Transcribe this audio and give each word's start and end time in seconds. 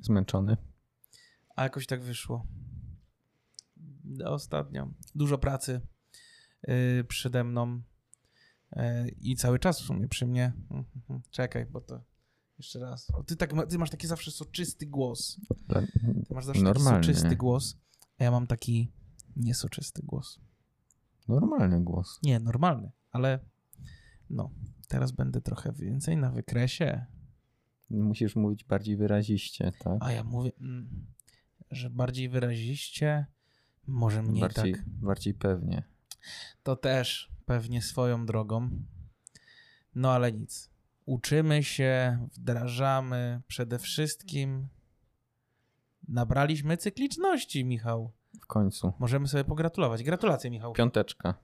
Zmęczony. 0.00 0.56
A 1.56 1.62
jakoś 1.62 1.86
tak 1.86 2.02
wyszło. 2.02 2.46
Ostatnio. 4.24 4.94
Dużo 5.14 5.38
pracy 5.38 5.80
yy, 6.68 7.04
przede 7.08 7.44
mną 7.44 7.82
yy, 8.76 8.82
i 9.20 9.36
cały 9.36 9.58
czas 9.58 9.80
w 9.80 9.84
sumie 9.84 10.08
przy 10.08 10.26
mnie. 10.26 10.52
Mhm. 10.70 11.22
Czekaj, 11.30 11.66
bo 11.66 11.80
to 11.80 12.04
jeszcze 12.58 12.78
raz. 12.78 13.10
O, 13.10 13.24
ty, 13.24 13.36
tak, 13.36 13.52
ty 13.68 13.78
masz 13.78 13.90
taki 13.90 14.06
zawsze 14.06 14.30
soczysty 14.30 14.86
głos. 14.86 15.40
Ty 16.28 16.34
masz 16.34 16.44
zawsze 16.44 16.62
Normalny. 16.62 17.00
taki 17.00 17.06
soczysty 17.06 17.36
głos, 17.36 17.76
a 18.18 18.24
ja 18.24 18.30
mam 18.30 18.46
taki 18.46 18.92
niesoczysty 19.36 20.02
głos. 20.02 20.40
Normalny 21.28 21.84
głos. 21.84 22.18
Nie, 22.22 22.40
normalny, 22.40 22.90
ale 23.10 23.38
no, 24.30 24.50
teraz 24.88 25.12
będę 25.12 25.40
trochę 25.40 25.72
więcej 25.72 26.16
na 26.16 26.30
wykresie. 26.30 27.06
Musisz 27.92 28.36
mówić 28.36 28.64
bardziej 28.64 28.96
wyraziście, 28.96 29.72
tak? 29.78 29.96
A 30.00 30.12
ja 30.12 30.24
mówię, 30.24 30.52
mm, 30.60 31.06
że 31.70 31.90
bardziej 31.90 32.28
wyraziście, 32.28 33.26
może 33.86 34.22
mniej 34.22 34.40
bardziej, 34.40 34.74
tak. 34.74 34.84
bardziej 34.86 35.34
pewnie. 35.34 35.82
To 36.62 36.76
też 36.76 37.30
pewnie 37.46 37.82
swoją 37.82 38.26
drogą. 38.26 38.70
No 39.94 40.12
ale 40.12 40.32
nic. 40.32 40.70
Uczymy 41.06 41.62
się, 41.62 42.18
wdrażamy. 42.32 43.40
Przede 43.46 43.78
wszystkim 43.78 44.68
nabraliśmy 46.08 46.76
cykliczności, 46.76 47.64
Michał. 47.64 48.12
W 48.40 48.46
końcu. 48.46 48.92
Możemy 48.98 49.28
sobie 49.28 49.44
pogratulować. 49.44 50.02
Gratulacje, 50.02 50.50
Michał. 50.50 50.72
Piąteczka. 50.72 51.34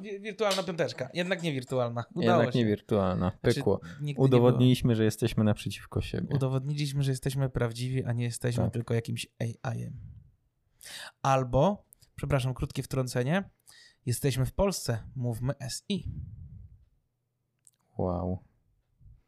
Wi- 0.00 0.20
wirtualna 0.20 0.62
piąteczka. 0.62 1.08
Jednak 1.14 1.42
nie 1.42 1.52
wirtualna. 1.52 2.04
Udało 2.14 2.38
Jednak 2.38 2.52
się. 2.52 2.58
nie 2.58 2.66
wirtualna. 2.66 3.32
Znaczy, 3.40 3.54
Pykło. 3.56 3.80
nie 4.00 4.14
Udowodniliśmy, 4.16 4.94
że 4.96 5.04
jesteśmy 5.04 5.44
naprzeciwko 5.44 6.00
siebie. 6.00 6.28
Udowodniliśmy, 6.36 7.02
że 7.02 7.10
jesteśmy 7.10 7.48
prawdziwi, 7.50 8.04
a 8.04 8.12
nie 8.12 8.24
jesteśmy 8.24 8.64
Tak. 8.64 8.72
tylko 8.72 8.94
jakimś 8.94 9.26
AI-em. 9.38 9.92
Albo, 11.22 11.84
przepraszam, 12.16 12.54
krótkie 12.54 12.82
wtrącenie, 12.82 13.44
jesteśmy 14.06 14.46
w 14.46 14.52
Polsce. 14.52 15.02
Mówmy 15.16 15.52
SI. 15.70 16.12
Wow. 17.98 18.38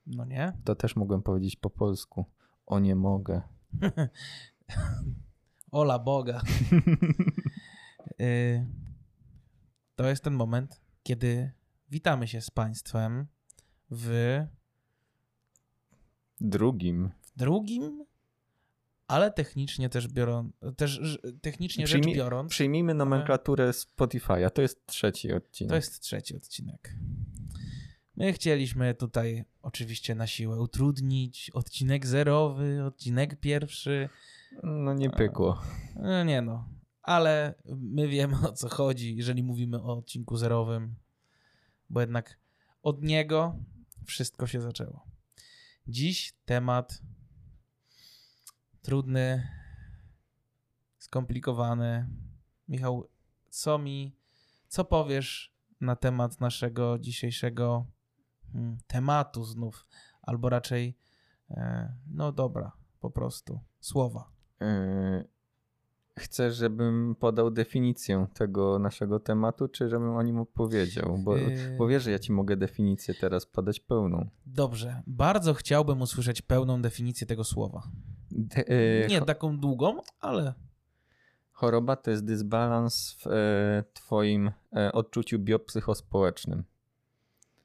No 0.06 0.24
nie? 0.24 0.52
To 0.64 0.74
też 0.74 0.96
mogłem 0.96 1.22
powiedzieć 1.22 1.56
po 1.56 1.70
polsku. 1.70 2.24
O 2.66 2.78
nie 2.80 2.94
mogę. 2.96 3.42
Ola 5.70 5.98
Boga. 5.98 6.40
Y, 8.20 8.66
to 9.94 10.08
jest 10.08 10.24
ten 10.24 10.34
moment, 10.34 10.80
kiedy 11.02 11.52
witamy 11.90 12.28
się 12.28 12.40
z 12.40 12.50
Państwem 12.50 13.26
w 13.90 14.40
Drugim. 16.40 17.10
drugim, 17.36 18.04
ale 19.08 19.30
technicznie 19.30 19.88
też 19.88 20.08
biorąc, 20.08 20.52
też 20.76 21.18
technicznie 21.42 21.86
rzecz 21.86 22.02
Przyjmij- 22.02 22.14
biorąc, 22.16 22.50
Przyjmijmy 22.50 22.94
nomenklaturę 22.94 23.70
Spotify'a. 23.70 24.50
To 24.50 24.62
jest 24.62 24.86
trzeci 24.86 25.32
odcinek. 25.32 25.70
to 25.70 25.76
jest 25.76 26.00
trzeci 26.00 26.36
odcinek. 26.36 26.94
My 28.16 28.32
chcieliśmy 28.32 28.94
tutaj 28.94 29.44
oczywiście 29.62 30.14
na 30.14 30.27
siłę 30.27 30.60
utrudnić 30.60 31.50
odcinek 31.54 32.06
zerowy, 32.06 32.84
odcinek 32.84 33.40
pierwszy. 33.40 34.08
No 34.62 34.94
nie 34.94 35.10
pykło. 35.10 35.62
No 35.96 36.24
nie 36.24 36.42
no, 36.42 36.68
ale 37.03 37.55
my 37.67 38.08
wiemy 38.08 38.48
o 38.48 38.53
co 38.53 38.69
chodzi, 38.69 39.17
jeżeli 39.17 39.42
mówimy 39.42 39.83
o 39.83 39.98
odcinku 39.98 40.36
zerowym, 40.36 40.95
bo 41.91 42.00
jednak 42.00 42.39
od 42.83 43.03
niego 43.03 43.56
wszystko 44.06 44.47
się 44.47 44.61
zaczęło. 44.61 45.06
Dziś 45.86 46.34
temat 46.45 47.03
trudny, 48.83 49.48
skomplikowany. 50.98 52.08
Michał, 52.69 53.08
co 53.50 53.78
mi, 53.78 54.17
co 54.68 54.85
powiesz 54.85 55.55
na 55.80 55.96
temat 55.96 56.41
naszego 56.41 56.98
dzisiejszego 56.98 57.86
hmm, 58.52 58.79
tematu 58.86 59.45
znów, 59.45 59.86
albo 60.23 60.48
raczej, 60.48 60.96
e, 61.51 61.92
no 62.07 62.33
dobra, 62.33 62.73
po 63.01 63.11
prostu, 63.11 63.61
słowa. 63.80 64.30
Yy, 64.61 65.29
Chcesz, 66.18 66.56
żebym 66.56 67.14
podał 67.18 67.50
definicję 67.50 68.27
tego 68.34 68.78
naszego 68.78 69.20
tematu, 69.20 69.68
czy 69.68 69.89
żebym 69.89 70.17
o 70.17 70.23
nim 70.23 70.39
opowiedział? 70.39 71.18
Bo, 71.18 71.36
Yy. 71.36 71.77
bo 71.78 71.86
wiesz, 71.89 72.02
że 72.02 72.11
ja 72.11 72.18
ci 72.18 72.33
mogę 72.33 72.56
definicję 72.56 73.14
teraz 73.14 73.46
podać 73.46 73.80
pełną. 73.80 74.28
Dobrze, 74.46 75.02
bardzo 75.06 75.55
chciałbym 75.55 76.02
usłyszeć 76.02 76.42
pełną 76.42 76.83
definicję 76.83 77.27
tego 77.27 77.45
słowa. 77.45 77.83
De, 78.30 78.62
yy, 78.62 79.06
Nie 79.08 79.20
taką 79.23 79.58
długą, 79.58 80.00
ale 80.20 80.55
Choroba 81.52 81.96
to 81.96 82.11
jest 82.11 82.24
dysbalans 82.24 83.17
w 83.20 83.27
e, 83.27 83.84
twoim 83.92 84.50
e, 84.77 84.92
odczuciu 84.92 85.39
biopsychospołecznym. 85.39 86.64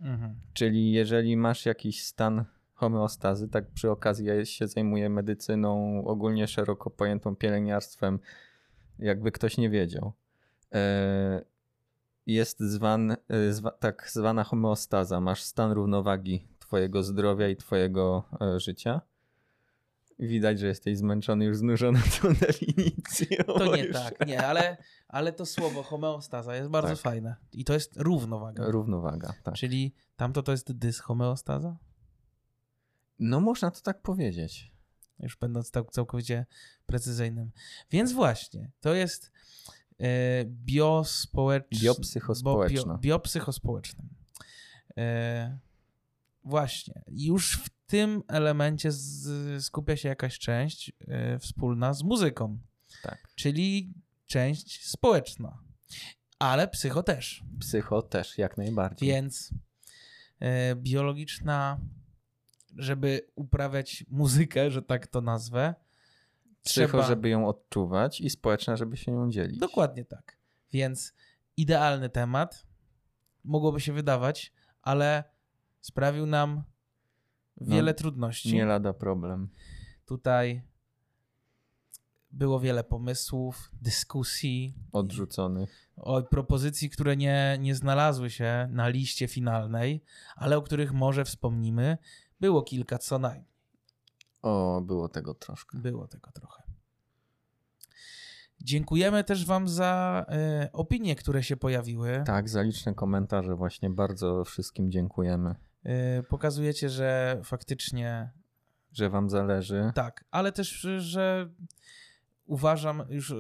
mhm. 0.01 0.35
Czyli 0.53 0.91
jeżeli 0.91 1.37
masz 1.37 1.65
jakiś 1.65 2.03
stan 2.03 2.45
homeostazy, 2.77 3.47
tak 3.47 3.71
przy 3.71 3.91
okazji 3.91 4.25
ja 4.25 4.45
się 4.45 4.67
zajmuję 4.67 5.09
medycyną 5.09 6.01
ogólnie 6.05 6.47
szeroko 6.47 6.89
pojętą 6.89 7.35
pielęgniarstwem, 7.35 8.19
jakby 8.99 9.31
ktoś 9.31 9.57
nie 9.57 9.69
wiedział. 9.69 10.13
E, 10.73 11.41
Jest 12.25 12.59
zwan, 12.59 13.11
e, 13.29 13.53
zwa, 13.53 13.71
tak 13.71 14.09
zwana 14.11 14.43
homeostaza. 14.43 15.21
Masz 15.21 15.41
stan 15.43 15.71
równowagi 15.71 16.47
twojego 16.59 17.03
zdrowia 17.03 17.47
i 17.49 17.55
twojego 17.55 18.23
e, 18.41 18.59
życia. 18.59 19.01
Widać, 20.19 20.59
że 20.59 20.67
jesteś 20.67 20.97
zmęczony, 20.97 21.45
już 21.45 21.57
znużony 21.57 21.99
tą 22.21 22.33
definicją. 22.33 23.37
to 23.45 23.75
nie 23.75 23.83
Już. 23.83 23.93
tak, 23.93 24.27
nie, 24.27 24.47
ale, 24.47 24.77
ale 25.07 25.33
to 25.33 25.45
słowo 25.45 25.83
homeostaza 25.83 26.55
jest 26.55 26.69
bardzo 26.69 26.89
Tak. 26.93 26.97
fajne. 26.99 27.35
I 27.53 27.63
to 27.65 27.73
jest 27.73 27.97
równowaga. 27.97 28.63
Równowaga, 28.67 29.33
tak. 29.43 29.53
Czyli 29.55 29.93
tamto 30.15 30.43
to 30.43 30.51
jest 30.51 30.71
dyshomeostaza? 30.71 31.77
No 33.19 33.39
można 33.39 33.71
to 33.71 33.81
tak 33.81 34.01
powiedzieć. 34.01 34.71
Już 35.19 35.37
będąc 35.37 35.71
cał- 35.71 35.89
całkowicie 35.91 36.45
precyzyjnym. 36.85 37.51
Więc 37.91 38.11
właśnie, 38.13 38.71
to 38.79 38.93
jest 38.93 39.31
e, 39.99 40.45
biospołeczne. 40.45 41.79
Biopsychospołeczna. 41.79 42.93
Bio, 42.93 42.97
biopsychospołeczne. 42.99 44.03
Właśnie. 46.43 47.03
Już 47.07 47.57
w 47.57 47.69
tym 47.87 48.23
elemencie 48.27 48.91
z, 48.91 49.65
skupia 49.65 49.97
się 49.97 50.09
jakaś 50.09 50.39
część 50.39 50.91
e, 51.07 51.39
wspólna 51.39 51.93
z 51.93 52.03
muzyką, 52.03 52.59
Tak. 53.03 53.27
czyli 53.35 53.93
część 54.25 54.87
społeczna. 54.89 55.57
Ale 56.39 56.67
psycho 56.67 57.03
też. 57.03 57.43
Psycho 57.59 58.01
też, 58.01 58.37
jak 58.37 58.57
najbardziej. 58.57 59.09
Więc 59.09 59.53
e, 60.39 60.75
biologiczna, 60.75 61.79
żeby 62.77 63.27
uprawiać 63.35 64.05
muzykę, 64.09 64.71
że 64.71 64.81
tak 64.81 65.07
to 65.07 65.21
nazwę, 65.21 65.75
Psycho, 66.61 66.87
trzeba... 66.87 67.07
żeby 67.07 67.29
ją 67.29 67.47
odczuwać 67.47 68.21
i 68.21 68.29
społeczna, 68.29 68.75
żeby 68.75 68.97
się 68.97 69.11
nią 69.11 69.31
dzielić. 69.31 69.59
Dokładnie 69.59 70.05
tak. 70.05 70.37
Więc 70.71 71.13
idealny 71.57 72.09
temat, 72.09 72.67
mogłoby 73.43 73.79
się 73.79 73.93
wydawać, 73.93 74.53
ale 74.81 75.23
sprawił 75.81 76.25
nam 76.25 76.63
wiele 77.61 77.93
trudności. 77.93 78.53
Nie 78.53 78.65
lada 78.65 78.93
problem. 78.93 79.49
Tutaj 80.05 80.61
było 82.31 82.59
wiele 82.59 82.83
pomysłów, 82.83 83.71
dyskusji, 83.81 84.75
Odrzuconych. 84.91 85.89
o 85.95 86.21
propozycji, 86.21 86.89
które 86.89 87.17
nie, 87.17 87.57
nie 87.59 87.75
znalazły 87.75 88.29
się 88.29 88.67
na 88.71 88.89
liście 88.89 89.27
finalnej, 89.27 90.03
ale 90.35 90.57
o 90.57 90.61
których 90.61 90.93
może 90.93 91.25
wspomnimy. 91.25 91.97
Było 92.39 92.61
kilka 92.61 92.97
co 92.97 93.19
najmniej. 93.19 93.57
O, 94.41 94.81
było 94.81 95.09
tego 95.09 95.33
troszkę. 95.33 95.77
Było 95.77 96.07
tego 96.07 96.31
trochę. 96.31 96.63
Dziękujemy 98.61 99.23
też 99.23 99.45
Wam 99.45 99.67
za 99.67 100.25
e, 100.29 100.69
opinie, 100.73 101.15
które 101.15 101.43
się 101.43 101.57
pojawiły. 101.57 102.23
Tak, 102.25 102.49
za 102.49 102.61
liczne 102.61 102.93
komentarze 102.93 103.55
właśnie 103.55 103.89
bardzo 103.89 104.43
wszystkim 104.43 104.91
dziękujemy, 104.91 105.55
E, 105.83 106.23
pokazujecie, 106.23 106.89
że 106.89 107.41
faktycznie 107.43 108.31
że 108.91 109.09
wam 109.09 109.29
zależy. 109.29 109.91
tak, 109.95 110.25
ale 110.31 110.51
też, 110.51 110.87
że 110.97 111.49
uważam 112.45 113.03
już 113.09 113.31
e, 113.31 113.35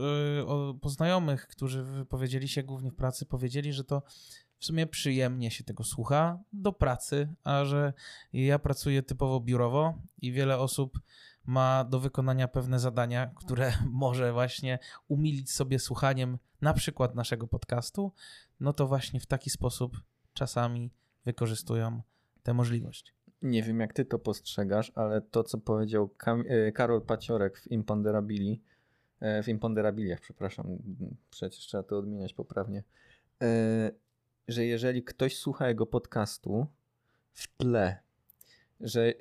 o, 0.47 0.73
po 0.81 0.89
znajomych, 0.89 1.47
którzy 1.47 1.83
wypowiedzieli 1.83 2.47
się 2.47 2.63
głównie 2.63 2.91
w 2.91 2.95
pracy, 2.95 3.25
powiedzieli, 3.25 3.73
że 3.73 3.83
to 3.83 4.03
w 4.59 4.65
sumie 4.65 4.87
przyjemnie 4.87 5.51
się 5.51 5.63
tego 5.63 5.83
słucha 5.83 6.39
do 6.53 6.73
pracy, 6.73 7.33
a 7.43 7.65
że 7.65 7.93
ja 8.33 8.59
pracuję 8.59 9.03
typowo 9.03 9.39
biurowo 9.39 9.93
i 10.21 10.31
wiele 10.31 10.57
osób 10.57 10.99
ma 11.45 11.83
do 11.83 11.99
wykonania 11.99 12.47
pewne 12.47 12.79
zadania, 12.79 13.31
które 13.35 13.73
może 13.91 14.33
właśnie 14.33 14.79
umilić 15.07 15.51
sobie 15.51 15.79
słuchaniem 15.79 16.37
na 16.61 16.73
przykład 16.73 17.15
naszego 17.15 17.47
podcastu, 17.47 18.11
no 18.59 18.73
to 18.73 18.87
właśnie 18.87 19.19
w 19.19 19.25
taki 19.25 19.49
sposób 19.49 20.01
czasami 20.33 20.91
wykorzystują 21.25 22.01
tę 22.43 22.53
możliwość. 22.53 23.13
Nie 23.41 23.63
wiem, 23.63 23.79
jak 23.79 23.93
ty 23.93 24.05
to 24.05 24.19
postrzegasz, 24.19 24.91
ale 24.95 25.21
to, 25.21 25.43
co 25.43 25.57
powiedział 25.57 26.09
Kam 26.09 26.43
e, 26.47 26.71
Karol 26.71 27.01
Paciorek 27.01 27.59
w 27.59 27.71
Imponderabili, 27.71 28.61
e, 29.19 29.43
w 29.43 29.47
Imponderabiliach, 29.47 30.21
przepraszam, 30.21 30.77
przecież 31.29 31.59
trzeba 31.59 31.83
to 31.83 31.97
odmieniać 31.97 32.33
poprawnie, 32.33 32.83
e, 33.41 33.91
że 34.47 34.65
jeżeli 34.65 35.03
ktoś 35.03 35.37
słucha 35.37 35.67
jego 35.67 35.85
podcastu 35.85 36.67
w 37.33 37.57
tle, 37.57 37.99
że 38.79 39.13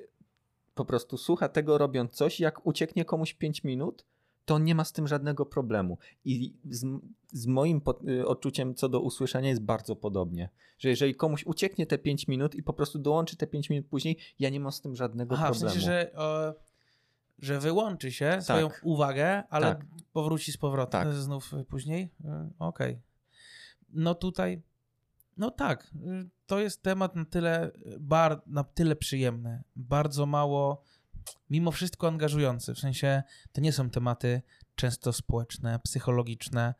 po 0.75 0.85
prostu 0.85 1.17
słucha 1.17 1.49
tego 1.49 1.77
robiąc 1.77 2.11
coś, 2.11 2.39
jak 2.39 2.65
ucieknie 2.65 3.05
komuś 3.05 3.33
5 3.33 3.63
minut, 3.63 4.05
to 4.45 4.55
on 4.55 4.63
nie 4.63 4.75
ma 4.75 4.83
z 4.83 4.91
tym 4.91 5.07
żadnego 5.07 5.45
problemu. 5.45 5.97
I 6.25 6.53
z, 6.69 6.85
z 7.31 7.47
moim 7.47 7.81
po, 7.81 7.99
y, 8.09 8.27
odczuciem 8.27 8.75
co 8.75 8.89
do 8.89 8.99
usłyszenia 9.01 9.49
jest 9.49 9.61
bardzo 9.61 9.95
podobnie. 9.95 10.49
Że 10.79 10.89
jeżeli 10.89 11.15
komuś 11.15 11.45
ucieknie 11.45 11.85
te 11.85 11.97
5 11.97 12.27
minut 12.27 12.55
i 12.55 12.63
po 12.63 12.73
prostu 12.73 12.99
dołączy 12.99 13.37
te 13.37 13.47
5 13.47 13.69
minut 13.69 13.87
później, 13.87 14.17
ja 14.39 14.49
nie 14.49 14.59
mam 14.59 14.71
z 14.71 14.81
tym 14.81 14.95
żadnego 14.95 15.35
Aha, 15.35 15.45
problemu. 15.45 15.69
w 15.69 15.73
sensie, 15.73 15.85
że, 15.85 16.11
o, 16.15 16.53
że 17.39 17.59
wyłączy 17.59 18.11
się 18.11 18.37
swoją 18.41 18.69
Tak. 18.69 18.81
uwagę, 18.83 19.43
ale 19.49 19.65
Tak. 19.67 19.85
powróci 20.13 20.51
z 20.51 20.57
powrotem 20.57 21.03
Tak. 21.03 21.13
znów 21.13 21.51
później? 21.69 22.03
Y, 22.25 22.27
Okej. 22.59 22.99
No 23.89 24.15
tutaj, 24.15 24.61
no 25.37 25.51
tak, 25.51 25.91
y, 25.95 26.29
to 26.45 26.59
jest 26.59 26.81
temat 26.81 27.15
na 27.15 27.25
tyle, 27.25 27.71
bar, 27.99 28.41
na 28.47 28.63
tyle 28.63 28.95
przyjemny, 28.95 29.63
bardzo 29.75 30.25
mało, 30.25 30.83
mimo 31.49 31.71
wszystko 31.71 32.07
angażujący, 32.07 32.73
w 32.73 32.79
sensie 32.79 33.23
to 33.51 33.61
nie 33.61 33.73
są 33.73 33.89
tematy 33.89 34.41
często 34.75 35.13
społeczne, 35.13 35.79
psychologiczne, 35.83 36.73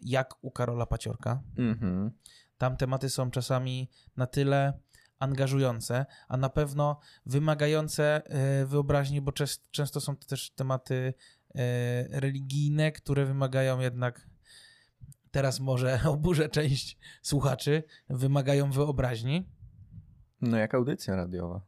jak 0.00 0.34
u 0.44 0.50
Karola 0.50 0.86
Paciorka. 0.86 1.42
Mhm. 1.56 2.10
Tam 2.58 2.76
tematy 2.76 3.10
są 3.10 3.30
czasami 3.30 3.90
na 4.16 4.26
tyle 4.26 4.80
angażujące, 5.18 6.06
a 6.28 6.36
na 6.36 6.48
pewno 6.48 7.00
wymagające 7.26 8.22
e, 8.24 8.66
wyobraźni, 8.66 9.20
bo 9.20 9.32
często 9.70 10.00
są 10.00 10.16
to 10.16 10.26
też 10.26 10.50
tematy 10.50 11.14
e, 11.54 12.20
religijne, 12.20 12.92
które 12.92 13.26
wymagają 13.26 13.80
jednak, 13.80 14.28
teraz 15.38 15.60
może 15.60 16.00
oburzę 16.16 16.48
część 16.48 16.98
słuchaczy, 17.22 17.82
wymagają 18.10 18.70
wyobraźni. 18.70 19.48
No 20.40 20.56
jak 20.56 20.74
audycja 20.74 21.16
radiowa. 21.16 21.60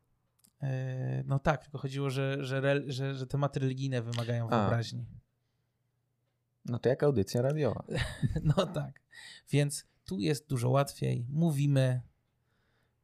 E, 0.63 1.23
No 1.27 1.39
tak, 1.39 1.63
tylko 1.63 1.79
chodziło, 1.79 2.11
że, 2.11 2.45
że, 2.45 2.83
że, 2.87 3.15
że 3.15 3.27
tematy 3.27 3.61
religijne 3.61 4.03
wymagają 4.03 4.51
A. 4.51 4.59
wyobraźni. 4.61 5.07
No 6.65 6.79
to 6.79 6.89
jak 6.89 7.03
audycja 7.03 7.43
radiowa. 7.43 7.85
No 8.57 8.67
tak. 8.67 9.01
Więc 9.51 9.87
tu 10.05 10.19
jest 10.19 10.49
dużo 10.49 10.71
łatwiej. 10.71 11.27
Mówimy. 11.29 12.01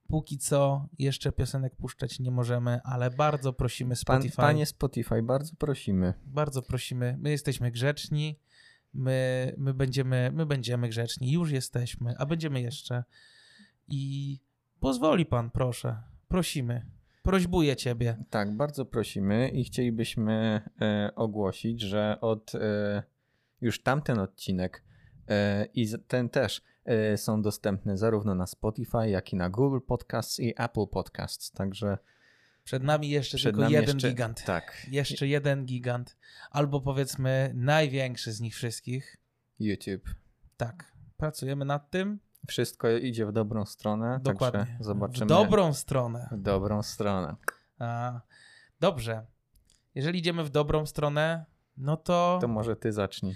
Póki 0.08 0.38
co 0.38 0.88
jeszcze 0.98 1.32
piosenek 1.32 1.76
puszczać 1.76 2.20
nie 2.20 2.30
możemy, 2.30 2.80
ale 2.84 3.10
bardzo 3.10 3.52
prosimy 3.52 3.88
Pan, 3.90 3.96
Spotify. 3.96 4.36
panie 4.36 4.66
Spotify, 4.66 5.22
bardzo 5.22 5.56
prosimy. 5.56 6.14
Bardzo 6.24 6.62
prosimy. 6.62 7.16
My 7.20 7.30
jesteśmy 7.30 7.70
grzeczni. 7.70 8.38
My, 8.96 9.54
my, 9.58 9.74
będziemy, 9.74 10.30
my 10.34 10.46
będziemy 10.46 10.88
grzeczni. 10.88 11.32
Już 11.32 11.50
jesteśmy, 11.50 12.14
a 12.18 12.26
będziemy 12.26 12.60
jeszcze. 12.60 13.04
I 13.88 14.38
pozwoli 14.80 15.26
pan, 15.26 15.50
proszę. 15.50 15.96
Prosimy. 16.28 16.86
Prośbuję 17.22 17.76
ciebie. 17.76 18.24
Tak, 18.30 18.56
bardzo 18.56 18.84
prosimy 18.84 19.48
i 19.48 19.64
chcielibyśmy 19.64 20.62
e, 20.80 21.10
ogłosić, 21.14 21.80
że 21.80 22.18
od 22.20 22.54
e, 22.54 23.02
już 23.60 23.82
tamten 23.82 24.18
odcinek 24.18 24.82
e, 25.28 25.66
i 25.74 25.86
ten 26.08 26.28
też 26.28 26.62
e, 26.84 27.16
są 27.16 27.42
dostępne 27.42 27.98
zarówno 27.98 28.34
na 28.34 28.46
Spotify, 28.46 29.08
jak 29.08 29.32
i 29.32 29.36
na 29.36 29.50
Google 29.50 29.80
Podcasts 29.86 30.40
i 30.40 30.54
Apple 30.56 30.86
Podcasts. 30.86 31.52
Także 31.52 31.98
Przed 32.66 32.82
nami 32.82 33.08
jeszcze 33.10 33.36
przed 33.36 33.52
tylko 33.52 33.60
nami 33.60 33.72
jeden 33.74 33.96
jeszcze, 33.96 34.08
gigant. 34.08 34.44
Tak, 34.44 34.86
Jeszcze 34.90 35.26
jeden 35.26 35.64
gigant. 35.66 36.16
Albo 36.50 36.80
powiedzmy 36.80 37.50
największy 37.54 38.32
z 38.32 38.40
nich 38.40 38.54
wszystkich. 38.54 39.16
YouTube. 39.58 40.10
Tak. 40.56 40.92
Pracujemy 41.16 41.64
nad 41.64 41.90
tym. 41.90 42.20
Wszystko 42.48 42.90
idzie 42.90 43.26
w 43.26 43.32
dobrą 43.32 43.64
stronę, 43.66 44.20
Dokładnie. 44.22 44.60
także 44.60 44.84
zobaczymy. 44.84 45.26
W 45.26 45.28
dobrą 45.28 45.74
stronę. 45.74 46.28
w 46.32 46.36
dobrą 46.42 46.82
stronę. 46.82 47.36
A, 47.78 48.20
dobrze. 48.80 49.26
Jeżeli 49.94 50.18
idziemy 50.18 50.44
w 50.44 50.50
dobrą 50.50 50.86
stronę, 50.86 51.44
no 51.76 51.96
to, 51.96 52.38
To 52.40 52.48
może 52.48 52.76
ty 52.76 52.92
zacznij, 52.92 53.34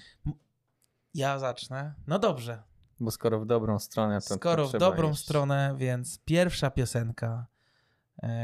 ja 1.14 1.38
zacznę. 1.38 1.94
No 2.06 2.18
dobrze. 2.18 2.62
bo 3.00 3.10
skoro 3.10 3.40
w 3.40 3.46
dobrą 3.46 3.78
stronę, 3.78 4.20
to 4.20 4.34
Skoro 4.34 4.68
to 4.68 4.76
w 4.78 4.80
dobrą 4.80 5.10
iść. 5.10 5.20
stronę, 5.22 5.74
więc 5.78 6.18
pierwsza 6.24 6.70
piosenka, 6.70 7.46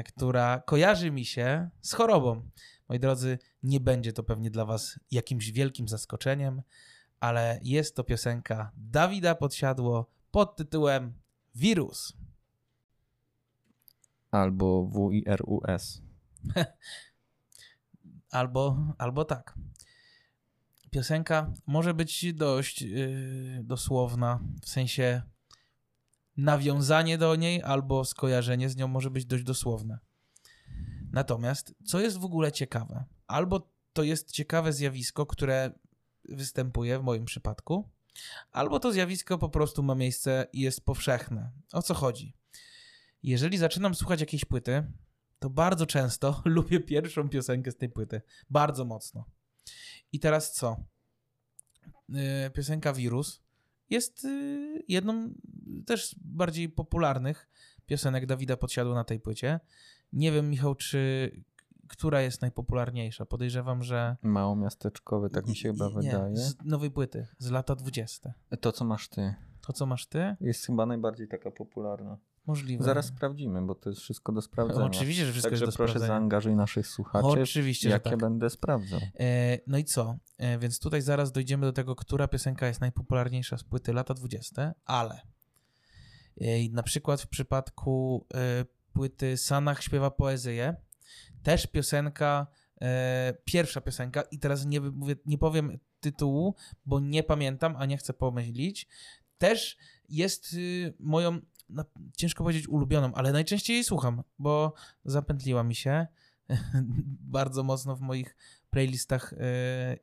która 0.06 0.62
kojarzy 0.66 1.10
mi 1.10 1.24
się 1.24 1.70
z 1.80 1.92
chorobą. 1.92 2.50
Moi 2.88 3.00
drodzy, 3.00 3.38
nie 3.62 3.80
będzie 3.80 4.12
to 4.12 4.22
pewnie 4.22 4.50
dla 4.50 4.64
was 4.64 5.00
jakimś 5.10 5.50
wielkim 5.50 5.88
zaskoczeniem, 5.88 6.62
ale 7.20 7.60
jest 7.62 7.96
to 7.96 8.04
piosenka 8.04 8.72
Dawida 8.76 9.34
Podsiadło 9.34 10.10
pod 10.30 10.56
tytułem 10.56 11.14
Wirus. 11.54 12.16
Albo 14.30 14.90
WIRUS. 15.10 16.02
Albo, 18.30 18.94
albo 18.98 19.24
tak. 19.24 19.54
Piosenka 20.90 21.52
może 21.66 21.94
być 21.94 22.34
dość 22.34 22.82
yy, 22.82 23.60
dosłowna, 23.64 24.40
w 24.62 24.68
sensie 24.68 25.22
nawiązanie 26.36 27.18
do 27.18 27.36
niej 27.36 27.62
albo 27.62 28.04
skojarzenie 28.04 28.68
z 28.68 28.76
nią 28.76 28.88
może 28.88 29.10
być 29.10 29.26
dość 29.26 29.44
dosłowne. 29.44 29.98
Natomiast, 31.12 31.74
co 31.84 32.00
jest 32.00 32.18
w 32.18 32.24
ogóle 32.24 32.52
ciekawe, 32.52 33.04
albo 33.26 33.70
to 33.92 34.02
jest 34.02 34.30
ciekawe 34.30 34.72
zjawisko, 34.72 35.26
które 35.26 35.72
występuje 36.28 36.98
w 36.98 37.02
moim 37.02 37.24
przypadku, 37.24 37.90
albo 38.52 38.80
to 38.80 38.92
zjawisko 38.92 39.38
po 39.38 39.48
prostu 39.48 39.82
ma 39.82 39.94
miejsce 39.94 40.46
i 40.52 40.60
jest 40.60 40.84
powszechne. 40.84 41.50
O 41.72 41.82
co 41.82 41.94
chodzi? 41.94 42.36
Jeżeli 43.22 43.58
zaczynam 43.58 43.94
słuchać 43.94 44.20
jakiejś 44.20 44.44
płyty, 44.44 44.92
to 45.38 45.50
bardzo 45.50 45.86
często 45.86 46.42
lubię 46.44 46.80
pierwszą 46.80 47.28
piosenkę 47.28 47.70
z 47.70 47.76
tej 47.76 47.88
płyty. 47.88 48.22
Bardzo 48.50 48.84
mocno. 48.84 49.24
I 50.12 50.20
teraz 50.20 50.52
co? 50.52 50.76
Yy, 52.08 52.50
Piosenka 52.54 52.92
Wirus 52.92 53.42
jest 53.90 54.24
yy, 54.24 54.82
jedną 54.88 55.30
też 55.86 56.16
bardziej 56.24 56.68
popularnych 56.68 57.48
piosenek 57.86 58.26
Dawida 58.26 58.56
Podsiadło 58.56 58.94
na 58.94 59.04
tej 59.04 59.20
płycie. 59.20 59.60
Nie 60.12 60.32
wiem, 60.32 60.50
Michał, 60.50 60.74
czy 60.74 61.30
która 61.88 62.20
jest 62.20 62.40
najpopularniejsza. 62.42 63.26
Podejrzewam, 63.26 63.82
że. 63.82 64.16
Mało 64.22 64.56
miasteczkowy, 64.56 65.30
tak 65.30 65.46
mi 65.46 65.56
się 65.56 65.72
chyba 65.72 65.88
nie, 65.88 65.94
wydaje. 65.94 66.36
Z 66.36 66.56
nowej 66.64 66.90
płyty, 66.90 67.26
z 67.38 67.50
lata 67.50 67.74
20. 67.74 68.34
To, 68.60 68.72
co 68.72 68.84
masz 68.84 69.08
ty, 69.08 69.34
To, 69.66 69.72
co 69.72 69.86
masz 69.86 70.06
ty? 70.06 70.36
jest 70.40 70.66
chyba 70.66 70.86
najbardziej 70.86 71.28
taka 71.28 71.50
popularna. 71.50 72.18
Możliwe. 72.46 72.84
Zaraz 72.84 73.06
sprawdzimy, 73.06 73.62
bo 73.62 73.74
to 73.74 73.90
jest 73.90 74.02
wszystko 74.02 74.32
do 74.32 74.42
sprawdzenia. 74.42 74.86
Oczywiście, 74.86 75.26
że 75.26 75.32
wszystko 75.32 75.50
Także 75.50 75.64
jest 75.64 75.74
do 75.74 75.76
proszę 75.76 75.90
sprawdzenia. 75.90 76.18
zaangażuj 76.18 76.54
naszych 76.54 76.86
słuchaczy, 76.86 77.26
Oczywiście, 77.26 77.88
że 77.88 77.92
jak 77.92 78.04
ja 78.04 78.10
tak. 78.10 78.20
będę 78.20 78.50
sprawdzał. 78.50 79.00
E, 79.20 79.58
no 79.66 79.78
i 79.78 79.84
co? 79.84 80.16
E, 80.38 80.58
więc 80.58 80.78
tutaj 80.78 81.02
zaraz 81.02 81.32
dojdziemy 81.32 81.66
do 81.66 81.72
tego, 81.72 81.96
która 81.96 82.28
piosenka 82.28 82.66
jest 82.66 82.80
najpopularniejsza 82.80 83.58
z 83.58 83.64
płyty 83.64 83.92
lata 83.92 84.14
20, 84.14 84.74
ale 84.84 85.20
e, 86.40 86.68
na 86.70 86.82
przykład 86.82 87.22
w 87.22 87.28
przypadku 87.28 88.26
e, 88.34 88.64
płyty 88.92 89.36
Sanach 89.36 89.82
śpiewa 89.82 90.10
poezję, 90.10 90.76
też 91.42 91.66
piosenka, 91.66 92.46
e, 92.80 93.34
pierwsza 93.44 93.80
piosenka 93.80 94.22
i 94.22 94.38
teraz 94.38 94.66
nie, 94.66 94.80
mówię, 94.80 95.16
nie 95.26 95.38
powiem 95.38 95.78
tytułu, 96.00 96.54
bo 96.86 97.00
nie 97.00 97.22
pamiętam, 97.22 97.76
a 97.78 97.86
nie 97.86 97.96
chcę 97.96 98.12
pomylić, 98.12 98.88
też 99.38 99.76
jest 100.08 100.52
y, 100.52 100.94
moją, 100.98 101.40
no, 101.68 101.84
ciężko 102.16 102.44
powiedzieć 102.44 102.68
ulubioną, 102.68 103.14
ale 103.14 103.32
najczęściej 103.32 103.74
jej 103.74 103.84
słucham, 103.84 104.22
bo 104.38 104.74
zapętliła 105.04 105.62
mi 105.64 105.74
się 105.74 106.06
bardzo 107.36 107.62
mocno 107.62 107.96
w 107.96 108.00
moich 108.00 108.36
playlistach 108.70 109.32
yy, 109.32 109.38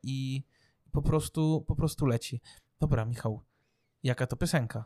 i 0.02 0.44
po 0.92 1.02
prostu, 1.02 1.64
po 1.66 1.76
prostu 1.76 2.06
leci. 2.06 2.40
Dobra, 2.80 3.04
Michał, 3.04 3.42
jaka 4.02 4.26
to 4.26 4.36
piosenka? 4.36 4.84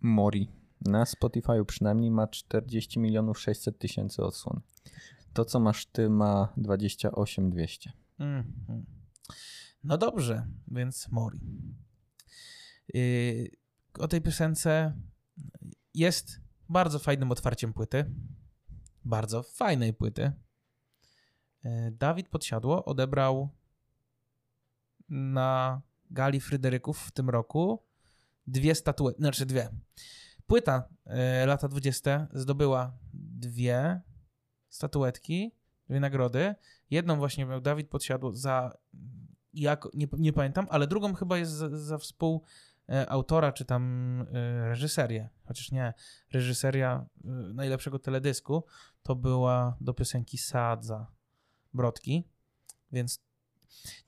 Mori. 0.00 0.48
Na 0.80 1.06
Spotify 1.06 1.64
przynajmniej 1.66 2.10
ma 2.10 2.26
40 2.26 3.00
milionów 3.00 3.40
600 3.40 3.78
tysięcy 3.78 4.22
odsłon. 4.22 4.60
To, 5.32 5.44
co 5.44 5.60
masz 5.60 5.86
ty, 5.86 6.08
ma 6.08 6.52
28 6.56 7.50
200. 7.50 7.92
Mhm. 8.18 8.86
No 9.84 9.98
dobrze, 9.98 10.46
więc 10.68 11.08
Mori. 11.08 11.40
Yy, 12.94 13.50
o 13.98 14.08
tej 14.08 14.20
piosence 14.20 14.92
jest 15.98 16.40
bardzo 16.68 16.98
fajnym 16.98 17.32
otwarciem 17.32 17.72
płyty. 17.72 18.14
Bardzo 19.04 19.42
fajnej 19.42 19.94
płyty. 19.94 20.32
Yy, 21.64 21.70
Dawid 21.90 22.28
Podsiadło 22.28 22.84
odebrał 22.84 23.48
na 25.08 25.82
gali 26.10 26.40
Fryderyków 26.40 26.98
w 26.98 27.10
tym 27.10 27.30
roku 27.30 27.82
dwie 28.46 28.74
statuety, 28.74 29.18
znaczy 29.18 29.46
dwie. 29.46 29.68
Płyta 30.46 30.88
yy, 31.06 31.46
lata 31.46 31.68
20 31.68 32.28
zdobyła 32.32 32.98
dwie 33.14 34.00
statuetki, 34.68 35.54
dwie 35.88 36.00
nagrody. 36.00 36.54
Jedną 36.90 37.16
właśnie 37.16 37.46
miał 37.46 37.60
Dawid 37.60 37.88
Podsiadło 37.88 38.32
za, 38.32 38.78
jak, 39.52 39.88
nie, 39.94 40.06
nie 40.12 40.32
pamiętam, 40.32 40.66
ale 40.70 40.86
drugą 40.86 41.14
chyba 41.14 41.38
jest 41.38 41.52
za, 41.52 41.78
za 41.78 41.98
współautora, 42.88 43.52
czy 43.52 43.64
tam 43.64 43.82
e, 44.32 44.68
reżyserię. 44.68 45.28
Chociaż 45.44 45.72
nie, 45.72 45.94
reżyseria 46.32 47.06
e, 47.24 47.28
najlepszego 47.54 47.98
teledysku 47.98 48.64
to 49.02 49.14
była 49.14 49.76
do 49.80 49.94
piosenki 49.94 50.38
Sadza 50.38 51.06
Brodki, 51.74 52.24
więc 52.92 53.20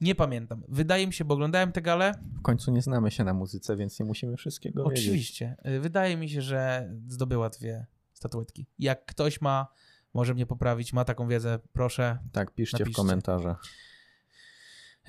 nie 0.00 0.14
pamiętam. 0.14 0.62
Wydaje 0.68 1.06
mi 1.06 1.12
się, 1.12 1.24
bo 1.24 1.34
oglądałem 1.34 1.72
tę 1.72 1.82
galę. 1.82 2.12
W 2.38 2.42
końcu 2.42 2.70
nie 2.72 2.82
znamy 2.82 3.10
się 3.10 3.24
na 3.24 3.34
muzyce, 3.34 3.76
więc 3.76 4.00
nie 4.00 4.06
musimy 4.06 4.36
wszystkiego 4.36 4.88
wiedzieć. 4.90 5.04
Oczywiście. 5.06 5.56
Y, 5.66 5.80
Wydaje 5.80 6.16
mi 6.16 6.28
się, 6.28 6.42
że 6.42 6.90
zdobyła 7.08 7.50
dwie 7.50 7.86
statuetki. 8.12 8.66
Jak 8.78 9.06
ktoś 9.06 9.40
ma, 9.40 9.66
może 10.14 10.34
mnie 10.34 10.46
poprawić, 10.46 10.92
ma 10.92 11.04
taką 11.04 11.28
wiedzę, 11.28 11.58
proszę. 11.72 12.18
Tak, 12.32 12.54
piszcie 12.54 12.76
w 12.76 12.80
Napiszcie. 12.80 12.96
komentarzach. 13.02 13.62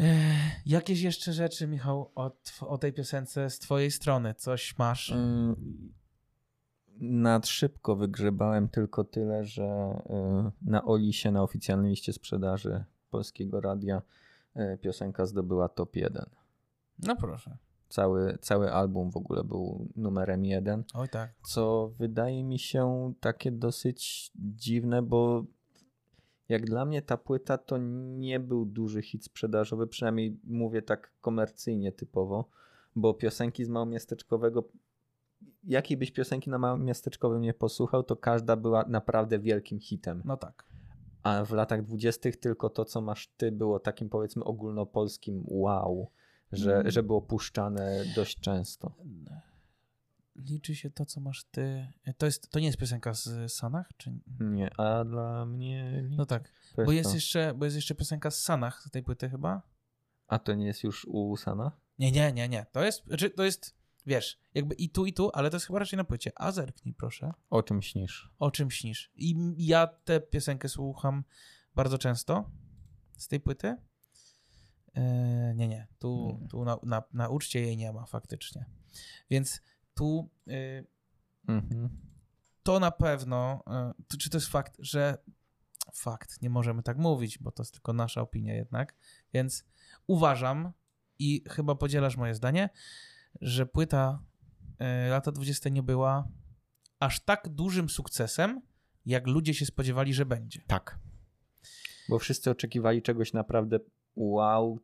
Ech, 0.01 0.67
jakieś 0.67 1.01
jeszcze 1.01 1.33
rzeczy, 1.33 1.67
Michał, 1.67 2.11
o, 2.15 2.31
o 2.61 2.77
tej 2.77 2.93
piosence 2.93 3.49
z 3.49 3.59
twojej 3.59 3.91
strony? 3.91 4.33
Coś 4.33 4.77
masz? 4.77 5.11
Mm, 5.11 5.55
Nad 6.99 7.47
szybko 7.47 7.95
wygrzebałem 7.95 8.69
tylko 8.69 9.03
tyle, 9.03 9.45
że 9.45 9.63
y, 9.65 10.69
na 10.69 10.85
Olisie, 10.85 11.31
na 11.31 11.43
oficjalnej 11.43 11.89
liście 11.89 12.13
sprzedaży 12.13 12.83
Polskiego 13.09 13.61
Radia 13.61 14.01
y, 14.55 14.77
piosenka 14.81 15.25
zdobyła 15.25 15.69
top 15.69 15.95
1. 15.95 16.25
No 16.99 17.15
proszę. 17.15 17.57
Cały, 17.89 18.37
cały 18.41 18.71
album 18.73 19.11
w 19.11 19.17
ogóle 19.17 19.43
był 19.43 19.87
numerem 19.95 20.45
1. 20.45 20.83
Oj 20.93 21.09
tak. 21.09 21.33
co 21.43 21.91
wydaje 21.97 22.43
mi 22.43 22.59
się 22.59 23.13
takie 23.19 23.51
dosyć 23.51 24.31
dziwne, 24.35 25.01
bo 25.01 25.45
jak 26.51 26.65
dla 26.65 26.85
mnie 26.85 27.01
ta 27.01 27.17
płyta 27.17 27.57
to 27.57 27.77
nie 28.17 28.39
był 28.39 28.65
duży 28.65 29.01
hit 29.01 29.25
sprzedażowy, 29.25 29.87
przynajmniej 29.87 30.39
mówię 30.43 30.81
tak 30.81 31.11
komercyjnie 31.21 31.91
typowo, 31.91 32.49
bo 32.95 33.13
piosenki 33.13 33.65
z 33.65 33.69
Małomiasteczkowego, 33.69 34.63
jakiej 35.63 35.97
byś 35.97 36.11
piosenki 36.11 36.49
na 36.49 36.57
Małomiasteczkowym 36.57 37.41
nie 37.41 37.53
posłuchał, 37.53 38.03
to 38.03 38.15
każda 38.15 38.55
była 38.55 38.85
naprawdę 38.87 39.39
wielkim 39.39 39.79
hitem. 39.79 40.21
No 40.25 40.37
tak. 40.37 40.65
A 41.23 41.45
w 41.45 41.51
latach 41.51 41.81
dwudziestych 41.81 42.37
tylko 42.37 42.69
to, 42.69 42.85
co 42.85 43.01
masz 43.01 43.27
ty, 43.37 43.51
było 43.51 43.79
takim 43.79 44.09
powiedzmy 44.09 44.43
ogólnopolskim 44.43 45.43
wow, 45.47 46.11
że, 46.51 46.75
Mm. 46.75 46.91
że 46.91 47.03
było 47.03 47.21
puszczane 47.21 48.03
dość 48.15 48.39
często. 48.39 48.91
Liczy 50.49 50.75
się 50.75 50.89
to, 50.89 51.05
co 51.05 51.21
masz 51.21 51.43
ty. 51.43 51.87
To, 52.17 52.25
jest, 52.25 52.51
to 52.51 52.59
nie 52.59 52.65
jest 52.65 52.77
piosenka 52.77 53.13
z 53.13 53.53
Sanach? 53.53 53.89
Czy... 53.97 54.11
Nie, 54.39 54.79
a 54.79 55.05
dla 55.05 55.45
mnie... 55.45 56.09
No 56.09 56.25
tak. 56.25 56.51
Bo 56.85 56.91
jest, 56.91 57.13
jeszcze, 57.13 57.53
bo 57.53 57.65
jest 57.65 57.75
jeszcze 57.75 57.95
piosenka 57.95 58.31
z 58.31 58.39
Sanach 58.39 58.83
z 58.83 58.91
tej 58.91 59.03
płyty 59.03 59.29
chyba? 59.29 59.61
A 60.27 60.39
to 60.39 60.53
nie 60.53 60.65
jest 60.65 60.83
już 60.83 61.05
u 61.05 61.37
Sana? 61.37 61.71
Nie, 61.99 62.11
nie, 62.11 62.33
nie, 62.33 62.49
nie. 62.49 62.65
To 62.71 62.83
jest, 62.83 63.05
znaczy, 63.05 63.29
to 63.29 63.43
jest, 63.43 63.75
wiesz, 64.05 64.39
jakby 64.53 64.75
i 64.75 64.89
tu, 64.89 65.05
i 65.05 65.13
tu, 65.13 65.29
ale 65.33 65.49
to 65.49 65.55
jest 65.55 65.67
chyba 65.67 65.79
raczej 65.79 65.97
na 65.97 66.03
płycie. 66.03 66.31
A 66.35 66.51
zerknij, 66.51 66.93
proszę. 66.93 67.33
O 67.49 67.63
czym 67.63 67.81
śnisz? 67.81 68.31
O 68.39 68.51
czym 68.51 68.71
śnisz? 68.71 69.11
I 69.15 69.35
ja 69.57 69.87
tę 69.87 70.21
piosenkę 70.21 70.69
słucham 70.69 71.23
bardzo 71.75 71.97
często 71.97 72.49
z 73.17 73.27
tej 73.27 73.39
płyty. 73.39 73.77
E, 74.93 75.53
nie, 75.55 75.67
nie. 75.67 75.87
Tu, 75.99 76.39
tu 76.49 76.65
na, 76.65 76.77
na, 76.83 77.03
na 77.13 77.29
uczcie 77.29 77.61
jej 77.61 77.77
nie 77.77 77.93
ma 77.93 78.05
faktycznie. 78.05 78.65
Więc 79.29 79.61
e, 80.47 80.83
Mhm. 81.47 81.89
to 82.63 82.79
na 82.79 82.91
pewno, 82.91 83.63
e, 83.67 83.93
to, 84.07 84.17
czy 84.17 84.29
to 84.29 84.37
jest 84.37 84.47
fakt, 84.47 84.75
że 84.79 85.17
fakt, 85.93 86.41
nie 86.41 86.49
możemy 86.49 86.83
tak 86.83 86.97
mówić, 86.97 87.37
bo 87.37 87.51
to 87.51 87.63
jest 87.63 87.73
tylko 87.73 87.93
nasza 87.93 88.21
opinia 88.21 88.53
jednak, 88.53 88.95
więc 89.33 89.63
uważam 90.07 90.71
i 91.19 91.43
chyba 91.49 91.75
podzielasz 91.75 92.17
moje 92.17 92.35
zdanie, 92.35 92.69
że 93.41 93.65
płyta 93.65 94.23
e, 94.79 95.09
lata 95.09 95.31
20 95.31 95.69
nie 95.69 95.83
była 95.83 96.27
aż 96.99 97.19
tak 97.19 97.49
dużym 97.49 97.89
sukcesem, 97.89 98.61
jak 99.05 99.27
ludzie 99.27 99.53
się 99.53 99.65
spodziewali, 99.65 100.13
że 100.13 100.25
będzie. 100.25 100.61
Tak. 100.67 100.99
Bo 102.09 102.19
wszyscy 102.19 102.51
oczekiwali 102.51 103.01
czegoś 103.01 103.33
naprawdę 103.33 103.79
wow, 104.15 104.79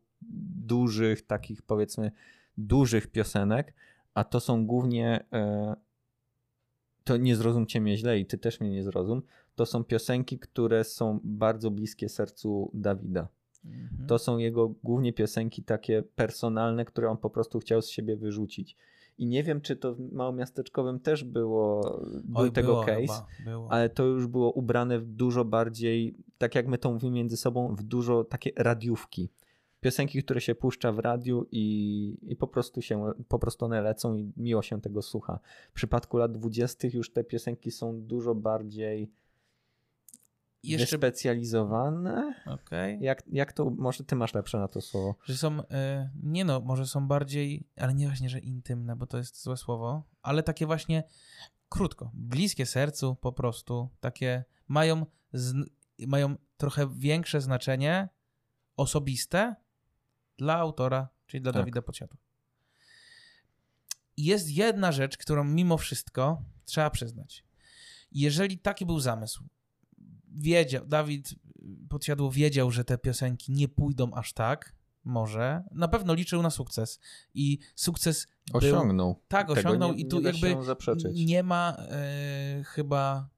dużych, 0.66 1.28
takich 1.28 1.62
powiedzmy 1.62 2.12
dużych 2.58 3.08
piosenek, 3.08 3.74
a 4.18 4.24
to 4.24 4.40
są 4.40 4.66
głównie, 4.66 5.26
e, 5.34 5.76
to 7.04 7.18
nie 7.18 7.36
zrozumcie 7.36 7.82
mnie 7.82 7.98
źle 7.98 8.20
i 8.20 8.26
ty 8.26 8.38
też 8.38 8.60
mnie 8.60 8.70
nie 8.70 8.84
zrozum, 8.84 9.22
to 9.56 9.66
są 9.66 9.84
piosenki, 9.84 10.40
które 10.40 10.84
są 10.84 11.20
bardzo 11.24 11.72
bliskie 11.72 12.10
sercu 12.10 12.72
Dawida. 12.74 13.28
Mhm. 13.66 14.08
To 14.08 14.18
są 14.20 14.38
jego 14.38 14.70
głównie 14.84 15.14
piosenki 15.14 15.64
takie 15.64 16.04
personalne, 16.16 16.86
które 16.86 17.10
on 17.10 17.18
po 17.18 17.30
prostu 17.30 17.60
chciał 17.60 17.82
z 17.82 17.90
siebie 17.90 18.16
wyrzucić. 18.16 18.78
I 19.18 19.28
nie 19.28 19.44
wiem, 19.44 19.62
czy 19.62 19.76
to 19.76 19.96
w 19.96 20.00
małomiasteczkowym 20.12 21.00
też 21.00 21.24
było, 21.24 22.00
był 22.24 22.44
Oj, 22.44 22.52
tego 22.52 22.68
było 22.68 22.84
case, 22.84 22.98
chyba, 23.00 23.28
było. 23.46 23.72
ale 23.72 23.90
to 23.90 24.06
już 24.06 24.28
było 24.28 24.52
ubrane 24.52 25.00
w 25.00 25.06
dużo 25.06 25.46
bardziej, 25.46 26.16
tak 26.38 26.56
jak 26.56 26.68
my 26.68 26.78
to 26.78 26.92
mówimy 26.92 27.16
między 27.16 27.38
sobą, 27.38 27.76
w 27.76 27.84
dużo 27.84 28.24
takie 28.24 28.52
radiówki. 28.56 29.30
Piosenki, 29.80 30.24
które 30.24 30.42
się 30.42 30.56
puszcza 30.56 30.92
w 30.92 31.00
radiu 31.00 31.48
i, 31.52 32.18
i 32.22 32.36
po 32.36 32.48
prostu 32.48 32.82
się, 32.82 33.14
po 33.28 33.40
prostu 33.40 33.66
one 33.66 33.82
lecą 33.82 34.16
i 34.16 34.32
miło 34.38 34.62
się 34.62 34.82
tego 34.82 35.02
słucha. 35.02 35.40
W 35.70 35.74
przypadku 35.74 36.18
lat 36.18 36.32
dwudziestych 36.32 36.94
już 36.94 37.14
te 37.14 37.24
piosenki 37.24 37.72
są 37.72 38.02
dużo 38.02 38.36
bardziej 38.36 39.12
Jeszcze, 40.64 40.98
wyspecjalizowane. 40.98 42.34
okej. 42.46 43.00
Jak, 43.02 43.24
jak 43.28 43.54
to, 43.54 43.70
może 43.70 44.04
ty 44.04 44.16
masz 44.16 44.34
lepsze 44.34 44.58
na 44.60 44.68
to 44.68 44.82
słowo? 44.82 45.16
Że 45.24 45.38
są, 45.38 45.68
e, 45.72 46.10
nie 46.24 46.46
no, 46.46 46.60
może 46.62 46.86
są 46.86 47.08
bardziej, 47.08 47.64
ale 47.76 47.94
nie 47.94 48.08
właśnie, 48.08 48.30
że 48.30 48.40
intymne, 48.40 48.96
bo 48.96 49.06
to 49.08 49.18
jest 49.18 49.44
złe 49.44 49.58
słowo, 49.58 50.04
ale 50.22 50.44
takie 50.44 50.66
właśnie 50.66 51.04
krótko, 51.70 52.12
bliskie 52.14 52.66
sercu 52.66 53.16
po 53.16 53.32
prostu, 53.32 53.90
takie 54.00 54.44
mają, 54.68 55.06
zn- 55.34 55.66
mają 56.08 56.36
trochę 56.58 56.88
większe 56.96 57.42
znaczenie 57.42 58.10
osobiste 58.78 59.56
dla 60.38 60.56
autora, 60.56 61.10
czyli 61.28 61.42
dla 61.42 61.52
Tak. 61.52 61.62
Dawida 61.62 61.82
Podsiadła. 61.82 62.18
Jest 64.18 64.50
jedna 64.52 64.92
rzecz, 64.92 65.18
którą 65.18 65.44
mimo 65.44 65.78
wszystko 65.78 66.42
trzeba 66.66 66.90
przyznać. 66.90 67.44
Jeżeli 68.12 68.60
taki 68.60 68.86
był 68.86 69.00
zamysł, 69.00 69.44
wiedział, 70.28 70.86
Dawid 70.86 71.36
Podsiadło 71.90 72.32
wiedział, 72.32 72.72
że 72.72 72.84
te 72.84 72.98
piosenki 72.98 73.52
nie 73.52 73.68
pójdą 73.68 74.14
aż 74.14 74.34
tak, 74.34 74.76
może, 75.04 75.64
na 75.72 75.88
pewno 75.88 76.14
liczył 76.14 76.42
na 76.42 76.50
sukces 76.50 77.00
i 77.34 77.60
sukces 77.76 78.28
był, 78.52 78.58
Osiągnął. 78.58 79.22
tak, 79.28 79.48
Tego 79.48 79.60
osiągnął 79.60 79.94
nie, 79.94 80.00
i 80.00 80.08
tu 80.08 80.20
nie 80.20 80.26
jakby 80.26 80.56
nie 81.14 81.44
ma 81.44 81.78
e, 81.80 82.64
chyba 82.64 83.30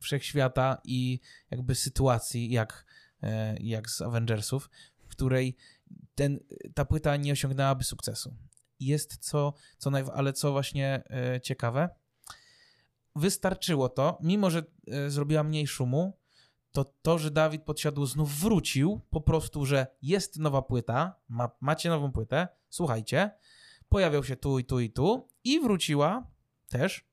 wszechświata 0.00 0.80
i 0.84 1.20
jakby 1.50 1.74
sytuacji 1.74 2.50
jak, 2.50 2.86
e, 3.22 3.56
jak 3.60 3.90
z 3.90 4.02
Avengersów, 4.02 4.70
której 5.16 5.56
ten, 6.14 6.40
ta 6.74 6.84
płyta 6.84 7.16
nie 7.16 7.32
osiągnęłaby 7.32 7.84
sukcesu. 7.84 8.36
Jest 8.80 9.16
co, 9.16 9.54
co 9.78 9.90
naj, 9.90 10.04
ale 10.14 10.32
co 10.32 10.52
właśnie 10.52 11.02
e, 11.10 11.40
ciekawe, 11.40 11.88
wystarczyło 13.16 13.88
to, 13.88 14.18
mimo 14.22 14.50
że 14.50 14.62
e, 14.86 15.10
zrobiła 15.10 15.42
mniej 15.42 15.66
szumu, 15.66 16.18
to 16.72 16.84
to, 17.02 17.18
że 17.18 17.30
Dawid 17.30 17.62
Podsiadło 17.62 18.06
znów 18.06 18.40
wrócił, 18.40 19.00
po 19.10 19.20
prostu, 19.20 19.66
że 19.66 19.86
jest 20.02 20.38
nowa 20.38 20.62
płyta, 20.62 21.16
ma, 21.28 21.50
macie 21.60 21.88
nową 21.88 22.12
płytę, 22.12 22.48
słuchajcie, 22.68 23.30
pojawiał 23.88 24.24
się 24.24 24.36
tu 24.36 24.58
i 24.58 24.64
tu 24.64 24.80
i 24.80 24.90
tu 24.90 25.28
i 25.44 25.60
wróciła 25.60 26.30
też 26.68 27.05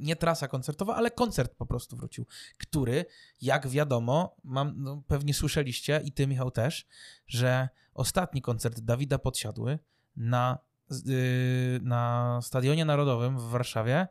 nie 0.00 0.16
trasa 0.16 0.48
koncertowa, 0.48 0.96
ale 0.96 1.10
koncert 1.10 1.54
po 1.54 1.66
prostu 1.66 1.96
wrócił, 1.96 2.26
który, 2.58 3.04
jak 3.42 3.68
wiadomo, 3.68 4.36
mam, 4.44 4.74
no, 4.76 5.02
pewnie 5.06 5.34
słyszeliście 5.34 6.00
i 6.04 6.12
ty, 6.12 6.26
Michał, 6.26 6.50
też, 6.50 6.86
że 7.26 7.68
ostatni 7.94 8.42
koncert 8.42 8.80
Dawida 8.80 9.18
Podsiadły 9.18 9.78
na, 10.16 10.58
yy, 10.90 11.80
na 11.82 12.40
Stadionie 12.42 12.84
Narodowym 12.84 13.38
w 13.38 13.42
Warszawie 13.42 14.06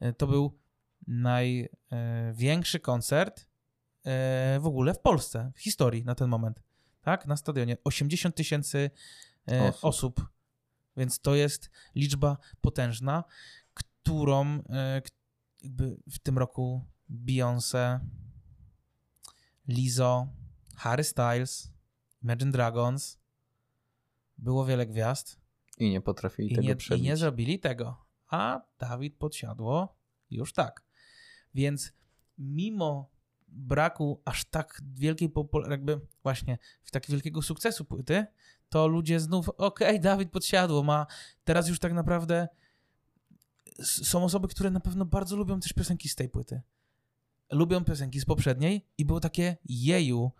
yy, 0.00 0.12
to 0.12 0.26
był 0.26 0.58
największy 1.06 2.80
koncert 2.80 3.40
yy, 4.04 4.12
w 4.60 4.66
ogóle 4.66 4.94
w 4.94 5.00
Polsce, 5.00 5.52
w 5.54 5.60
historii 5.60 6.04
na 6.04 6.14
ten 6.14 6.28
moment. 6.28 6.62
Tak, 7.02 7.26
na 7.26 7.36
stadionie. 7.36 7.76
80 7.84 8.34
tysięcy 8.34 8.90
yy, 9.46 9.60
Osób. 9.60 9.84
osób. 9.84 10.26
Więc 10.96 11.20
to 11.20 11.34
jest 11.34 11.70
liczba 11.94 12.36
potężna, 12.60 13.24
którą 14.02 14.62
e, 14.68 15.02
jakby 15.62 15.96
w 16.10 16.18
tym 16.18 16.38
roku 16.38 16.84
Beyoncé, 17.10 18.00
Lizzo, 19.68 20.28
Harry 20.76 21.04
Styles, 21.04 21.72
Imagine 22.22 22.50
Dragons, 22.50 23.18
było 24.38 24.66
wiele 24.66 24.86
gwiazd 24.86 25.40
I 25.78 25.90
nie 25.90 26.00
potrafili 26.00 26.52
i 26.52 26.54
tego 26.54 26.66
nie, 26.66 26.72
i 26.72 26.76
przebić. 26.76 27.04
nie 27.04 27.16
zrobili 27.16 27.58
tego. 27.58 28.04
A 28.28 28.60
Dawid 28.78 29.16
podsiadło 29.16 29.96
już 30.30 30.52
tak. 30.52 30.84
Więc 31.54 31.92
mimo 32.38 33.10
braku 33.48 34.22
aż 34.24 34.44
tak 34.44 34.82
wielkiej 34.94 35.28
popularności, 35.28 35.70
jakby 35.70 36.06
właśnie 36.22 36.58
w 36.82 36.90
tak 36.90 37.06
wielkiego 37.06 37.42
sukcesu 37.42 37.84
płyty, 37.84 38.26
to 38.68 38.86
ludzie 38.86 39.20
znów, 39.20 39.48
okej, 39.48 39.88
okay, 39.88 40.00
Dawid 40.00 40.30
podsiadło, 40.30 40.82
ma 40.82 41.06
teraz 41.44 41.68
już 41.68 41.78
tak 41.78 41.92
naprawdę 41.92 42.48
są 43.82 44.24
osoby, 44.24 44.48
które 44.48 44.70
na 44.70 44.80
pewno 44.80 45.04
bardzo 45.04 45.36
lubią 45.36 45.60
też 45.60 45.72
piosenki 45.72 46.08
z 46.08 46.14
tej 46.14 46.28
płyty. 46.28 46.60
Lubią 47.50 47.84
piosenki 47.84 48.20
z 48.20 48.24
poprzedniej 48.24 48.86
i 48.98 49.04
było 49.04 49.20
takie 49.20 49.56
jeju, 49.64 50.30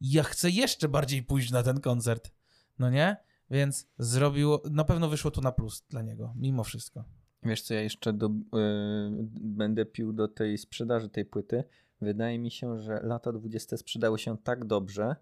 ja 0.00 0.22
chcę 0.22 0.50
jeszcze 0.50 0.88
bardziej 0.88 1.22
pójść 1.22 1.50
na 1.50 1.62
ten 1.62 1.80
koncert. 1.80 2.32
No 2.78 2.90
nie? 2.90 3.16
Więc 3.50 3.88
zrobiło, 3.98 4.62
na 4.70 4.84
pewno 4.84 5.08
wyszło 5.08 5.30
to 5.30 5.40
na 5.40 5.52
plus 5.52 5.84
dla 5.88 6.02
niego, 6.02 6.34
mimo 6.36 6.64
wszystko. 6.64 7.04
Wiesz 7.42 7.62
co, 7.62 7.74
ja 7.74 7.80
jeszcze 7.80 8.12
do, 8.12 8.28
yy, 8.28 9.28
będę 9.40 9.84
pił 9.84 10.12
do 10.12 10.28
tej 10.28 10.58
sprzedaży 10.58 11.08
tej 11.08 11.24
płyty. 11.24 11.64
Wydaje 12.00 12.38
mi 12.38 12.50
się, 12.50 12.78
że 12.78 13.00
lata 13.02 13.32
20 13.32 13.76
sprzedały 13.76 14.18
się 14.18 14.38
tak 14.38 14.64
dobrze, 14.64 15.16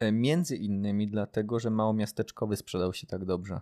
yy, 0.00 0.12
między 0.12 0.56
innymi 0.56 1.08
dlatego, 1.08 1.58
że 1.58 1.70
małomiasteczkowy 1.70 2.56
sprzedał 2.56 2.92
się 2.92 3.06
tak 3.06 3.24
dobrze. 3.24 3.60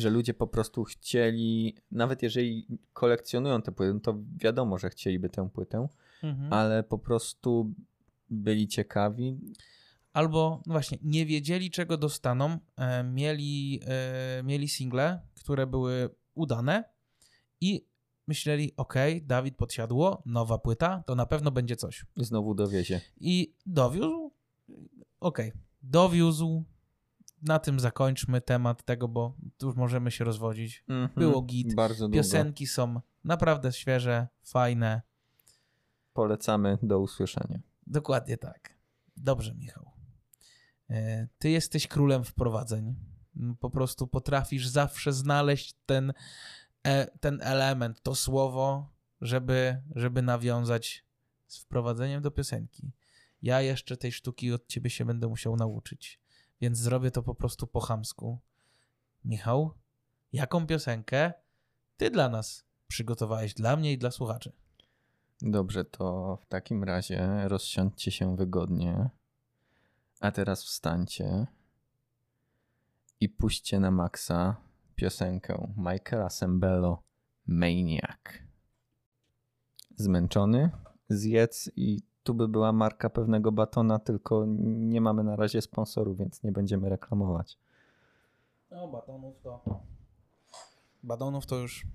Że 0.00 0.10
ludzie 0.10 0.34
po 0.34 0.46
prostu 0.46 0.84
chcieli, 0.84 1.74
nawet 1.90 2.22
jeżeli 2.22 2.66
kolekcjonują 2.92 3.62
tę 3.62 3.72
płytę, 3.72 4.00
to 4.00 4.18
wiadomo, 4.36 4.78
że 4.78 4.90
chcieliby 4.90 5.28
tę 5.30 5.50
płytę, 5.50 5.88
mhm. 6.22 6.52
ale 6.52 6.82
po 6.82 6.98
prostu 6.98 7.74
byli 8.30 8.68
ciekawi. 8.68 9.38
Albo 10.12 10.62
no 10.66 10.72
właśnie, 10.72 10.98
nie 11.02 11.26
wiedzieli 11.26 11.70
czego 11.70 11.96
dostaną, 11.96 12.58
e, 12.76 13.04
mieli, 13.04 13.80
e, 13.86 14.42
mieli 14.42 14.68
single, 14.68 15.20
które 15.34 15.66
były 15.66 16.10
udane 16.34 16.84
i 17.60 17.86
myśleli, 18.26 18.72
ok, 18.76 18.94
Dawid 19.22 19.56
podsiadło, 19.56 20.22
nowa 20.26 20.58
płyta, 20.58 21.02
to 21.06 21.14
na 21.14 21.26
pewno 21.26 21.50
będzie 21.50 21.76
coś. 21.76 22.06
Znowu 22.16 22.54
dowiezie. 22.54 23.00
I 23.20 23.54
dowiózł, 23.66 24.32
ok, 25.20 25.38
dowiózł, 25.82 26.64
na 27.42 27.58
tym 27.58 27.80
zakończmy 27.80 28.40
temat 28.40 28.84
tego, 28.84 29.08
bo 29.08 29.36
już 29.62 29.76
możemy 29.76 30.10
się 30.10 30.24
rozwodzić. 30.24 30.84
Mm 30.88 31.08
-hmm, 31.08 31.14
Było 31.14 31.42
git, 31.42 31.74
bardzo 31.74 32.08
piosenki 32.08 32.64
długo. 32.64 32.74
są 32.74 33.00
naprawdę 33.24 33.72
świeże, 33.72 34.28
fajne. 34.42 35.02
Polecamy, 36.12 36.78
do 36.82 37.00
usłyszenia. 37.00 37.60
Dokładnie 37.86 38.36
tak. 38.36 38.74
Dobrze, 39.16 39.54
Michał. 39.54 39.90
E, 40.90 41.28
ty 41.38 41.50
jesteś 41.50 41.86
królem 41.86 42.24
wprowadzeń. 42.24 42.94
Po 43.60 43.70
prostu 43.70 44.06
potrafisz 44.06 44.68
zawsze 44.68 45.12
znaleźć 45.12 45.74
ten, 45.86 46.12
e, 46.82 47.06
ten 47.18 47.40
element, 47.42 48.02
to 48.02 48.14
słowo, 48.14 48.92
żeby, 49.20 49.82
żeby 49.94 50.22
nawiązać 50.22 51.04
z 51.46 51.58
wprowadzeniem 51.58 52.22
do 52.22 52.30
piosenki. 52.30 52.92
Ja 53.42 53.60
jeszcze 53.60 53.96
tej 53.96 54.12
sztuki 54.12 54.52
od 54.52 54.66
ciebie 54.66 54.90
się 54.90 55.04
będę 55.04 55.28
musiał 55.28 55.56
nauczyć, 55.56 56.19
więc 56.60 56.78
zrobię 56.78 57.10
to 57.10 57.22
po 57.22 57.34
prostu 57.34 57.66
po 57.66 57.80
chamsku. 57.80 58.38
Michał, 59.24 59.74
jaką 60.32 60.66
piosenkę 60.66 61.32
ty 61.96 62.10
dla 62.10 62.28
nas 62.28 62.64
przygotowałeś, 62.88 63.54
dla 63.54 63.76
mnie 63.76 63.92
i 63.92 63.98
dla 63.98 64.10
słuchaczy? 64.10 64.52
Dobrze, 65.42 65.84
to 65.84 66.38
w 66.42 66.46
takim 66.46 66.84
razie 66.84 67.48
rozsiądźcie 67.48 68.10
się 68.10 68.36
wygodnie. 68.36 69.10
A 70.20 70.30
teraz 70.30 70.64
wstańcie 70.64 71.46
i 73.20 73.28
puśćcie 73.28 73.80
na 73.80 73.90
maksa 73.90 74.56
piosenkę 74.94 75.72
Michaela 75.76 76.30
Sembello 76.30 77.02
Maniac. 77.46 78.20
Zmęczony? 79.96 80.70
Zjedz 81.08 81.70
i 81.76 82.02
tu 82.22 82.34
by 82.34 82.48
była 82.48 82.72
marka 82.72 83.10
pewnego 83.10 83.52
batona, 83.52 83.98
tylko 83.98 84.44
nie 84.66 85.00
mamy 85.00 85.24
na 85.24 85.36
razie 85.36 85.62
sponsorów, 85.62 86.18
więc 86.18 86.42
nie 86.42 86.52
będziemy 86.52 86.88
reklamować. 86.88 87.58
No, 88.70 88.88
batonów 88.88 89.40
to. 89.42 89.80
Batonów 91.02 91.46
to 91.46 91.56
już 91.56 91.86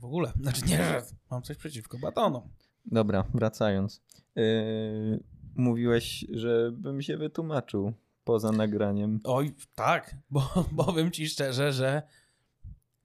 w 0.00 0.04
ogóle. 0.04 0.32
Znaczy 0.40 0.62
nie, 0.66 0.76
że 0.76 1.02
mam 1.30 1.42
coś 1.42 1.56
przeciwko 1.56 1.98
batonom. 1.98 2.48
Dobra, 2.86 3.24
wracając. 3.34 4.02
Yy, 4.36 5.22
mówiłeś, 5.56 6.26
żebym 6.30 7.02
się 7.02 7.16
wytłumaczył 7.16 7.92
poza 8.24 8.52
nagraniem. 8.52 9.20
Oj, 9.24 9.54
tak, 9.74 10.16
bo 10.30 10.42
powiem 10.76 11.10
ci 11.10 11.28
szczerze, 11.28 11.72
że 11.72 12.02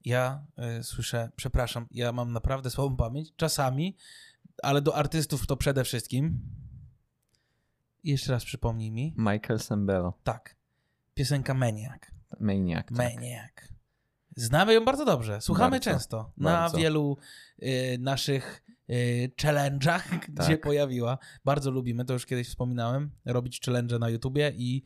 ja 0.04 0.46
y, 0.80 0.82
słyszę, 0.82 1.30
przepraszam, 1.36 1.86
ja 1.90 2.12
mam 2.12 2.32
naprawdę 2.32 2.70
słabą 2.70 2.96
pamięć, 2.96 3.32
czasami, 3.36 3.96
ale 4.62 4.82
do 4.82 4.96
artystów 4.96 5.46
to 5.46 5.56
przede 5.56 5.84
wszystkim. 5.84 6.40
Jeszcze 8.04 8.32
raz 8.32 8.44
przypomnij 8.44 8.90
mi. 8.90 9.14
Michael 9.16 9.60
Sembello. 9.60 10.18
Tak. 10.24 10.56
Piosenka 11.14 11.54
Maniac. 11.54 12.02
Maniac. 12.40 12.86
Tak. 12.86 12.98
Maniac. 12.98 13.52
Znamy 14.36 14.74
ją 14.74 14.84
bardzo 14.84 15.04
dobrze. 15.04 15.40
Słuchamy 15.40 15.70
bardzo, 15.70 15.90
często. 15.90 16.32
Bardzo. 16.36 16.76
Na 16.76 16.82
wielu 16.82 17.18
y, 17.62 17.96
naszych 18.00 18.64
Y, 18.90 19.32
challenge'ach, 19.42 20.08
tak. 20.10 20.30
gdzie 20.30 20.58
pojawiła. 20.58 21.18
Bardzo 21.44 21.70
lubimy, 21.70 22.04
to 22.04 22.12
już 22.12 22.26
kiedyś 22.26 22.48
wspominałem, 22.48 23.10
robić 23.24 23.60
challenge 23.60 23.98
na 23.98 24.08
YouTubie 24.08 24.52
i 24.56 24.82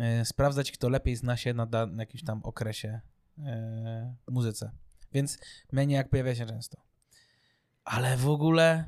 y, 0.00 0.24
sprawdzać, 0.24 0.72
kto 0.72 0.88
lepiej 0.88 1.16
zna 1.16 1.36
się 1.36 1.54
na, 1.54 1.66
na 1.66 2.02
jakimś 2.02 2.24
tam 2.24 2.40
okresie 2.42 3.00
y, 3.38 3.42
muzyce. 4.30 4.70
Więc 5.12 5.38
jak 5.88 6.08
pojawia 6.08 6.34
się 6.34 6.46
często. 6.46 6.82
Ale 7.84 8.16
w 8.16 8.28
ogóle, 8.28 8.84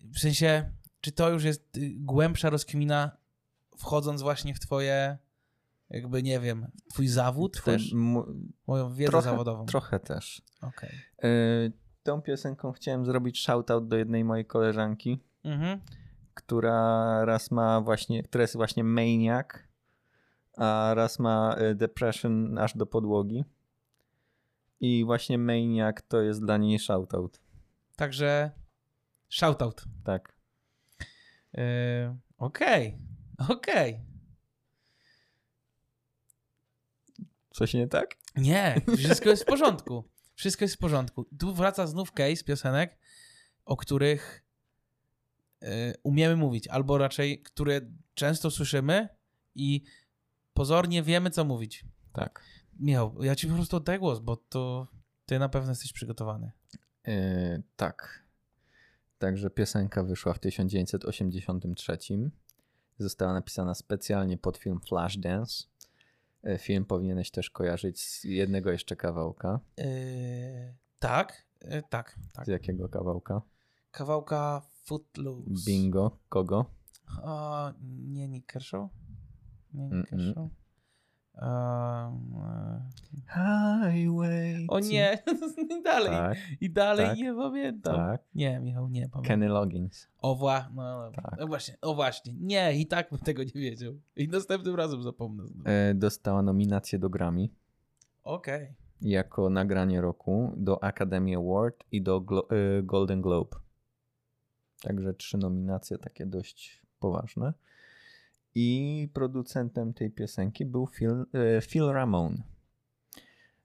w 0.00 0.18
sensie, 0.18 0.72
czy 1.00 1.12
to 1.12 1.30
już 1.30 1.44
jest 1.44 1.78
głębsza 1.96 2.50
rozkmina, 2.50 3.16
wchodząc 3.76 4.22
właśnie 4.22 4.54
w 4.54 4.60
twoje, 4.60 5.18
jakby 5.90 6.22
nie 6.22 6.40
wiem, 6.40 6.66
twój 6.90 7.08
zawód 7.08 7.56
Twój, 7.56 7.72
też? 7.72 7.94
Moją 8.66 8.94
wiedzę 8.94 9.10
trochę, 9.10 9.30
zawodową. 9.30 9.66
Trochę 9.66 10.00
też. 10.00 10.42
Okay 10.60 10.90
tą 12.08 12.22
piosenką 12.22 12.72
chciałem 12.72 13.04
zrobić 13.04 13.40
shoutout 13.40 13.88
do 13.88 13.96
jednej 13.96 14.24
mojej 14.24 14.46
koleżanki, 14.46 15.18
mhm. 15.44 15.80
która 16.34 17.24
raz 17.24 17.50
ma 17.50 17.80
właśnie, 17.80 18.22
która 18.22 18.42
jest 18.42 18.56
właśnie 18.56 18.84
maniac, 18.84 19.46
a 20.56 20.92
raz 20.94 21.18
ma 21.18 21.54
e, 21.54 21.74
depression 21.74 22.58
aż 22.58 22.76
do 22.76 22.86
podłogi. 22.86 23.44
I 24.80 25.04
właśnie 25.04 25.38
maniac 25.38 25.96
to 26.08 26.20
jest 26.20 26.40
dla 26.40 26.56
niej 26.56 26.78
shoutout. 26.78 27.40
Także 27.96 28.50
shoutout. 29.28 29.84
Tak. 30.04 30.37
Yy, 31.58 32.16
okej, 32.38 32.98
okay. 33.38 33.56
okej. 33.56 33.94
Okay. 33.94 34.04
Coś 37.50 37.74
nie 37.74 37.88
tak? 37.88 38.16
Nie, 38.36 38.80
wszystko 38.96 39.30
jest 39.30 39.42
w 39.42 39.46
porządku 39.46 40.04
wszystko 40.38 40.64
jest 40.64 40.74
w 40.74 40.78
porządku. 40.78 41.24
Tu 41.38 41.54
wraca 41.54 41.86
znów 41.86 42.12
case 42.12 42.44
piosenek, 42.44 42.98
o 43.64 43.76
których 43.76 44.44
y, 45.62 45.66
umiemy 46.02 46.36
mówić, 46.36 46.68
albo 46.68 46.98
raczej, 46.98 47.42
które 47.42 47.80
często 48.14 48.50
słyszymy 48.50 49.08
i 49.54 49.84
pozornie 50.54 51.02
wiemy, 51.02 51.30
co 51.30 51.44
mówić. 51.44 51.84
Tak. 52.12 52.44
Michał, 52.72 53.22
ja 53.22 53.36
ci 53.36 53.46
po 53.46 53.54
prostu 53.54 53.76
oddaję 53.76 53.98
głos, 53.98 54.18
bo 54.18 54.36
to 54.36 54.88
ty 55.26 55.38
na 55.38 55.48
pewno 55.48 55.70
jesteś 55.70 55.92
przygotowany. 55.92 56.52
Yy, 57.06 57.62
tak. 57.76 58.27
Także 59.18 59.50
piosenka 59.50 60.02
wyszła 60.02 60.32
w 60.32 60.38
1983. 60.38 61.98
Została 62.98 63.32
napisana 63.32 63.74
specjalnie 63.74 64.38
pod 64.38 64.56
film 64.56 64.80
Flashdance. 64.80 65.64
E, 66.42 66.58
film 66.58 66.84
powinieneś 66.84 67.30
też 67.30 67.50
kojarzyć 67.50 68.00
z 68.00 68.24
jednego 68.24 68.70
jeszcze 68.70 68.96
kawałka. 68.96 69.60
Yy, 69.76 69.84
tak, 70.98 71.46
yy, 71.62 71.82
tak, 71.90 72.18
tak. 72.32 72.46
Z 72.46 72.48
jakiego 72.48 72.88
kawałka? 72.88 73.42
Kawałka 73.90 74.62
Footloose. 74.84 75.64
Bingo. 75.66 76.18
Kogo? 76.28 76.64
O, 77.22 77.72
nie 77.82 78.28
Nick 78.28 78.52
Kershaw? 78.52 78.90
Nie 79.74 79.88
Nick 79.88 80.10
Kershaw? 80.10 80.48
Um, 81.42 82.34
Highway. 83.28 84.66
O 84.68 84.80
nie, 84.80 85.18
i 85.70 85.82
dalej. 85.84 86.10
Tak, 86.10 86.38
I 86.60 86.70
dalej 86.70 87.06
tak, 87.06 87.18
nie 87.18 87.34
pamiętam. 87.34 87.96
Tak. 87.96 88.22
Nie, 88.34 88.60
Michał, 88.60 88.88
nie 88.88 89.00
pamiętam. 89.00 89.22
Kenny 89.22 89.48
Loggins. 89.48 90.08
O, 90.18 90.34
wła 90.34 90.70
no, 90.74 91.10
tak. 91.10 91.36
no 91.38 91.46
właśnie, 91.46 91.76
o 91.80 91.94
właśnie. 91.94 92.32
Nie, 92.40 92.80
i 92.80 92.86
tak 92.86 93.10
bym 93.10 93.18
tego 93.18 93.44
nie 93.44 93.50
wiedział. 93.54 93.92
I 94.16 94.28
następnym 94.28 94.74
razem 94.76 95.02
zapomnę. 95.02 95.44
E, 95.64 95.94
dostała 95.94 96.42
nominację 96.42 96.98
do 96.98 97.10
Grammy. 97.10 97.48
Okej. 98.24 98.62
Okay. 98.62 98.74
Jako 99.00 99.50
nagranie 99.50 100.00
roku 100.00 100.52
do 100.56 100.82
Academy 100.82 101.36
Award 101.36 101.84
i 101.92 102.02
do 102.02 102.20
Glo 102.20 102.48
e, 102.50 102.82
Golden 102.82 103.22
Globe. 103.22 103.56
Także 104.80 105.14
trzy 105.14 105.38
nominacje 105.38 105.98
takie 105.98 106.26
dość 106.26 106.82
poważne. 107.00 107.52
I 108.54 109.08
producentem 109.12 109.94
tej 109.94 110.10
piosenki 110.10 110.64
był 110.64 110.86
Phil, 110.86 111.26
e, 111.32 111.60
Phil 111.60 111.86
Ramone. 111.86 112.42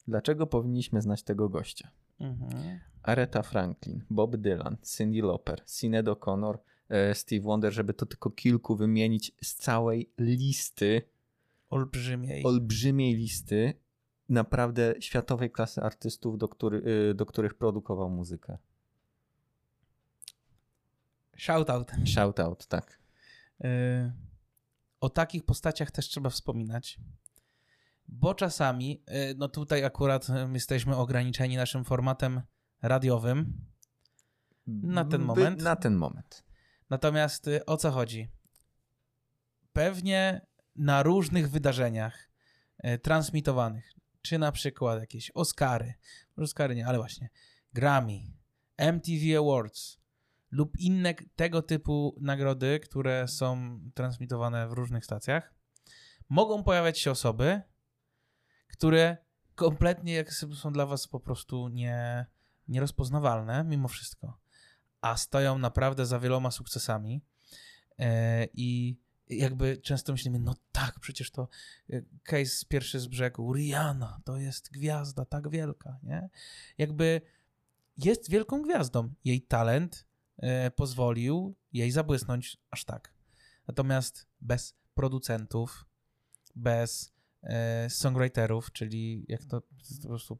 Dlaczego 0.08 0.48
powinniśmy 0.48 1.02
znać 1.02 1.24
tego 1.24 1.50
gościa? 1.50 1.92
Mhm. 2.20 2.80
Aretha 3.04 3.42
Franklin, 3.44 4.04
Bob 4.10 4.38
Dylan, 4.38 4.78
Cyndi 4.82 5.22
Lauper, 5.22 5.64
Sinead 5.68 6.06
O'Connor, 6.06 6.58
e, 6.90 7.16
Steve 7.16 7.42
Wonder, 7.42 7.74
żeby 7.74 7.94
to 7.94 8.06
tylko 8.06 8.30
kilku 8.30 8.76
wymienić 8.76 9.32
z 9.42 9.56
całej 9.56 10.10
listy, 10.18 11.02
Olbrzymiej. 11.70 12.44
olbrzymiej 12.46 13.16
listy 13.16 13.74
naprawdę 14.30 14.96
światowej 15.00 15.52
klasy 15.52 15.82
artystów, 15.82 16.38
do, 16.38 16.48
który, 16.48 16.78
y, 17.12 17.14
do 17.14 17.26
których 17.26 17.54
produkował 17.54 18.10
muzykę. 18.10 18.58
Shoutout. 21.38 21.92
Shoutout, 22.06 22.68
tak. 22.68 23.00
Y, 23.66 24.12
O 25.04 25.10
takich 25.10 25.46
postaciach 25.46 25.92
też 25.92 26.10
trzeba 26.10 26.30
wspominać. 26.30 27.00
Bo 28.08 28.34
czasami, 28.34 29.04
y, 29.32 29.36
no 29.38 29.48
tutaj 29.48 29.84
akurat 29.86 30.30
y, 30.30 30.34
jesteśmy 30.54 30.96
ograniczeni 30.96 31.58
naszym 31.58 31.86
formatem 31.86 32.42
radiowym. 32.82 33.66
Na 34.68 35.06
ten 35.06 35.22
By- 35.22 35.28
moment? 35.28 35.62
Na 35.62 35.76
ten 35.76 35.96
moment. 35.96 36.44
Natomiast 36.90 37.48
y, 37.48 37.66
o 37.66 37.78
co 37.78 37.92
chodzi? 37.92 38.30
Pewnie 39.74 40.46
na 40.76 41.04
różnych 41.04 41.50
wydarzeniach 41.50 42.30
transmitowanych, 43.02 43.94
czy 44.22 44.38
na 44.38 44.52
przykład 44.52 45.00
jakieś 45.00 45.32
Oscary, 45.32 45.94
Oscary 46.38 46.76
nie, 46.76 46.88
ale 46.88 46.98
właśnie 46.98 47.30
Grammy, 47.74 48.20
MTV 48.78 49.38
Awards 49.38 50.03
lub 50.54 50.78
inne 50.78 51.14
tego 51.36 51.62
typu 51.62 52.16
nagrody, 52.22 52.80
które 52.80 53.28
są 53.28 53.80
transmitowane 53.94 54.68
w 54.68 54.72
różnych 54.72 55.06
stacjach, 55.06 55.54
mogą 56.30 56.64
pojawiać 56.64 57.00
się 57.00 57.12
osoby, 57.12 57.62
które 58.68 59.18
kompletnie 59.56 60.14
jak 60.14 60.34
są 60.34 60.72
dla 60.72 60.86
was 60.86 61.08
po 61.08 61.20
prostu 61.20 61.68
nie, 61.68 62.26
nierozpoznawalne 62.68 63.64
mimo 63.64 63.88
wszystko, 63.88 64.40
a 65.02 65.18
stoją 65.18 65.58
naprawdę 65.58 66.06
za 66.06 66.20
wieloma 66.20 66.52
sukcesami 66.52 67.22
e, 68.00 68.48
i 68.54 68.98
jakby 69.30 69.78
często 69.78 70.12
myślimy, 70.12 70.40
no 70.40 70.56
tak, 70.72 71.00
przecież 71.00 71.32
to 71.32 71.48
e, 71.90 72.02
case 72.24 72.66
pierwszy 72.68 73.00
z 73.00 73.08
brzegu, 73.08 73.54
Rihanna, 73.54 74.22
to 74.26 74.38
jest 74.38 74.72
gwiazda 74.72 75.26
tak 75.26 75.50
wielka, 75.50 76.00
nie? 76.04 76.30
Jakby 76.78 77.22
jest 77.98 78.30
wielką 78.30 78.62
gwiazdą. 78.62 79.14
Jej 79.24 79.42
talent 79.42 80.06
pozwolił 80.76 81.56
jej 81.74 81.92
zabłysnąć 81.92 82.58
aż 82.72 82.86
tak. 82.86 83.14
Natomiast 83.68 84.28
bez 84.42 84.76
producentów, 84.94 85.86
bez 86.56 87.14
e, 87.44 87.90
songwriterów, 87.90 88.72
czyli 88.72 89.26
jak 89.28 89.46
to 89.46 89.62
po 90.02 90.08
prostu 90.08 90.40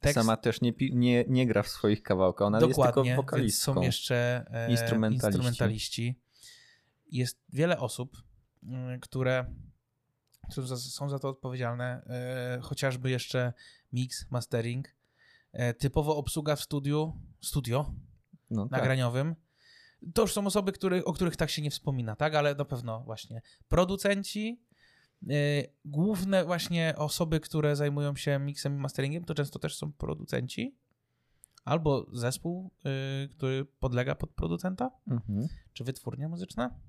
tekst, 0.00 0.14
Sama 0.14 0.36
też 0.36 0.60
nie, 0.60 0.72
nie, 0.92 1.24
nie 1.28 1.46
gra 1.46 1.62
w 1.62 1.68
swoich 1.68 2.02
kawałkach, 2.02 2.46
ona 2.46 2.58
jest 2.58 2.70
Dokładnie, 2.70 2.92
tylko 2.92 3.04
więc 3.04 3.16
wokalistką. 3.16 3.74
są 3.74 3.80
jeszcze 3.80 4.46
e, 4.50 4.70
Instrumentaliści. 4.70 5.26
instrumentaliści. 5.26 6.20
Jest 7.06 7.38
wiele 7.48 7.78
osób, 7.78 8.16
które 9.00 9.54
są 10.50 10.66
za, 10.66 10.76
są 10.76 11.08
za 11.08 11.18
to 11.18 11.28
odpowiedzialne, 11.28 12.02
e, 12.06 12.58
chociażby 12.62 13.10
jeszcze 13.10 13.52
mix, 13.92 14.30
mastering, 14.30 14.88
e, 15.52 15.74
typowo 15.74 16.16
obsługa 16.16 16.56
w 16.56 16.60
studiu, 16.60 17.20
studio 17.40 17.94
no, 18.50 18.62
tak. 18.62 18.72
nagraniowym. 18.72 19.34
To 20.14 20.22
już 20.22 20.32
są 20.32 20.46
osoby, 20.46 20.72
który, 20.72 21.04
o 21.04 21.12
których 21.12 21.36
tak 21.36 21.50
się 21.50 21.62
nie 21.62 21.70
wspomina, 21.70 22.16
tak? 22.16 22.34
Ale 22.34 22.54
na 22.54 22.64
pewno 22.64 23.00
właśnie 23.00 23.42
producenci, 23.68 24.62
e, 25.30 25.34
główne 25.84 26.44
właśnie 26.44 26.94
osoby, 26.96 27.40
które 27.40 27.76
zajmują 27.76 28.16
się 28.16 28.38
mixem 28.38 28.74
i 28.76 28.78
masteringiem, 28.78 29.24
to 29.24 29.34
często 29.34 29.58
też 29.58 29.76
są 29.76 29.92
producenci 29.92 30.76
albo 31.64 32.06
zespół, 32.12 32.70
y, 33.24 33.28
który 33.28 33.64
podlega 33.64 34.14
pod 34.14 34.30
producenta, 34.30 34.90
Mhm. 35.06 35.48
czy 35.72 35.84
wytwórnia 35.84 36.28
muzyczna. 36.28 36.80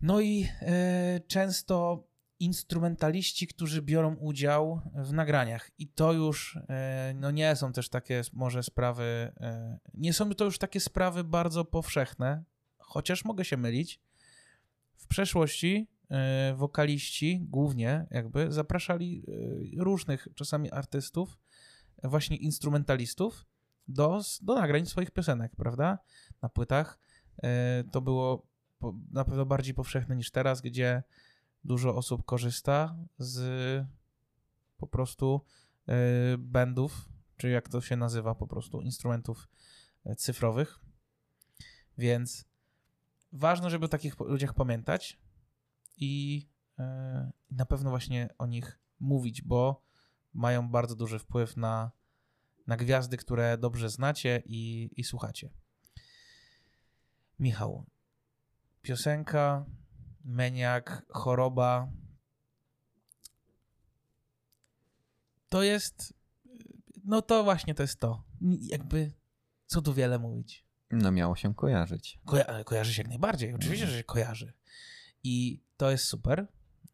No 0.00 0.20
i 0.20 0.48
e, 0.60 1.20
często 1.28 2.04
instrumentaliści, 2.42 3.46
którzy 3.46 3.82
biorą 3.82 4.14
udział 4.14 4.80
w 4.94 5.12
nagraniach. 5.12 5.70
I 5.78 5.88
to 5.88 6.12
już 6.12 6.58
e, 6.68 7.14
no 7.16 7.30
nie 7.30 7.56
są 7.56 7.72
też 7.72 7.88
takie 7.88 8.22
może 8.32 8.62
sprawy, 8.62 9.32
e, 9.40 9.78
nie 9.94 10.12
są 10.12 10.30
to 10.30 10.44
już 10.44 10.58
takie 10.58 10.80
sprawy 10.80 11.24
bardzo 11.24 11.64
powszechne, 11.64 12.44
chociaż 12.78 13.24
mogę 13.24 13.44
się 13.44 13.56
mylić. 13.56 14.00
W 14.96 15.06
przeszłości 15.06 15.88
e, 16.10 16.54
wokaliści 16.56 17.46
głównie 17.48 18.06
jakby 18.10 18.52
zapraszali 18.52 19.24
różnych 19.78 20.28
czasami 20.34 20.72
artystów, 20.72 21.38
właśnie 22.04 22.36
instrumentalistów 22.36 23.46
do, 23.88 24.20
do 24.42 24.54
nagrań 24.54 24.86
swoich 24.86 25.10
piosenek, 25.10 25.52
prawda? 25.56 25.98
Na 26.42 26.48
płytach. 26.48 26.98
To 27.92 28.00
było 28.00 28.46
na 29.10 29.24
pewno 29.24 29.46
bardziej 29.46 29.74
powszechne 29.74 30.16
niż 30.16 30.30
teraz, 30.30 30.60
gdzie 30.60 31.02
dużo 31.64 31.96
osób 31.96 32.24
korzysta 32.24 32.96
z 33.18 33.86
po 34.76 34.86
prostu 34.86 35.44
e, 35.88 35.94
bandów, 36.38 37.08
czy 37.36 37.48
jak 37.50 37.68
to 37.68 37.80
się 37.80 37.96
nazywa, 37.96 38.34
po 38.34 38.46
prostu 38.46 38.80
instrumentów 38.80 39.48
e, 40.04 40.16
cyfrowych. 40.16 40.80
Więc 41.98 42.44
ważne, 43.32 43.70
żeby 43.70 43.84
o 43.84 43.88
takich 43.88 44.20
ludziach 44.20 44.54
pamiętać 44.54 45.20
i 45.96 46.46
e, 46.78 47.32
na 47.50 47.66
pewno 47.66 47.90
właśnie 47.90 48.28
o 48.38 48.46
nich 48.46 48.78
mówić, 49.00 49.42
bo 49.42 49.82
mają 50.32 50.68
bardzo 50.68 50.96
duży 50.96 51.18
wpływ 51.18 51.56
na, 51.56 51.90
na 52.66 52.76
gwiazdy, 52.76 53.16
które 53.16 53.58
dobrze 53.58 53.90
znacie 53.90 54.42
i, 54.46 54.90
i 54.96 55.04
słuchacie. 55.04 55.50
Michał, 57.38 57.86
piosenka, 58.82 59.66
meniak, 60.24 61.06
choroba. 61.08 61.88
To 65.48 65.62
jest. 65.62 66.14
No 67.04 67.22
to 67.22 67.44
właśnie 67.44 67.74
to 67.74 67.82
jest 67.82 68.00
to. 68.00 68.24
Jakby. 68.60 69.12
Co 69.66 69.82
tu 69.82 69.94
wiele 69.94 70.18
mówić. 70.18 70.64
No 70.90 71.12
miało 71.12 71.36
się 71.36 71.54
kojarzyć. 71.54 72.20
Koja- 72.26 72.64
kojarzy 72.64 72.94
się 72.94 73.02
jak 73.02 73.08
najbardziej. 73.08 73.54
Oczywiście, 73.54 73.86
że 73.86 73.98
się 73.98 74.04
kojarzy. 74.04 74.52
I 75.24 75.62
to 75.76 75.90
jest 75.90 76.04
super, 76.04 76.46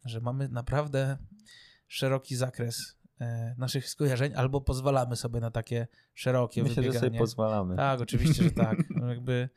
że 0.05 0.21
mamy 0.21 0.49
naprawdę 0.49 1.17
szeroki 1.89 2.37
zakres 2.37 2.97
e, 3.21 3.55
naszych 3.59 3.89
skojarzeń, 3.89 4.33
albo 4.35 4.61
pozwalamy 4.61 5.17
sobie 5.17 5.41
na 5.41 5.51
takie 5.51 5.87
szerokie 6.15 6.63
Myślę, 6.63 6.75
że 6.75 6.81
wybieganie. 6.83 7.09
sobie 7.09 7.19
pozwalamy. 7.19 7.77
Tak, 7.77 8.01
oczywiście, 8.01 8.43
że 8.45 8.51
tak. 8.51 8.79
No 8.91 9.09
jakby, 9.09 9.49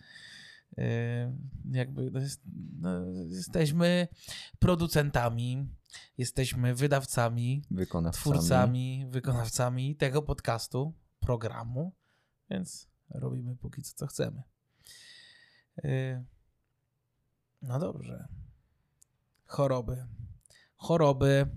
jakby 1.72 2.12
no 2.12 2.20
jest, 2.20 2.42
no, 2.80 3.06
jesteśmy 3.28 4.08
producentami, 4.60 5.68
jesteśmy 6.18 6.76
wydawcami, 6.76 7.64
Wykonawcami. 7.72 8.22
twórcami, 8.22 9.06
wykonawcami 9.10 9.96
tego 9.96 10.22
podcastu, 10.22 10.94
programu, 11.20 11.92
więc 12.50 12.88
robimy 13.10 13.56
póki 13.56 13.82
co, 13.82 13.94
co 13.96 14.08
chcemy. 14.08 14.44
E, 15.84 16.24
No 17.62 17.80
dobrze. 17.80 18.28
Choroby. 19.46 20.06
Choroby. 20.76 21.48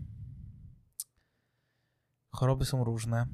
Choroby 2.30 2.64
są 2.64 2.84
różne. 2.84 3.26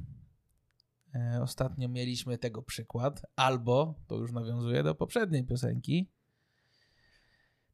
E, 1.15 1.43
Ostatnio 1.43 1.89
mieliśmy 1.89 2.39
tego 2.39 2.63
przykład, 2.63 3.27
albo 3.37 3.95
to 4.07 4.17
już 4.17 4.33
nawiązuje 4.33 4.83
do 4.83 4.95
poprzedniej 4.95 5.45
piosenki. 5.45 6.11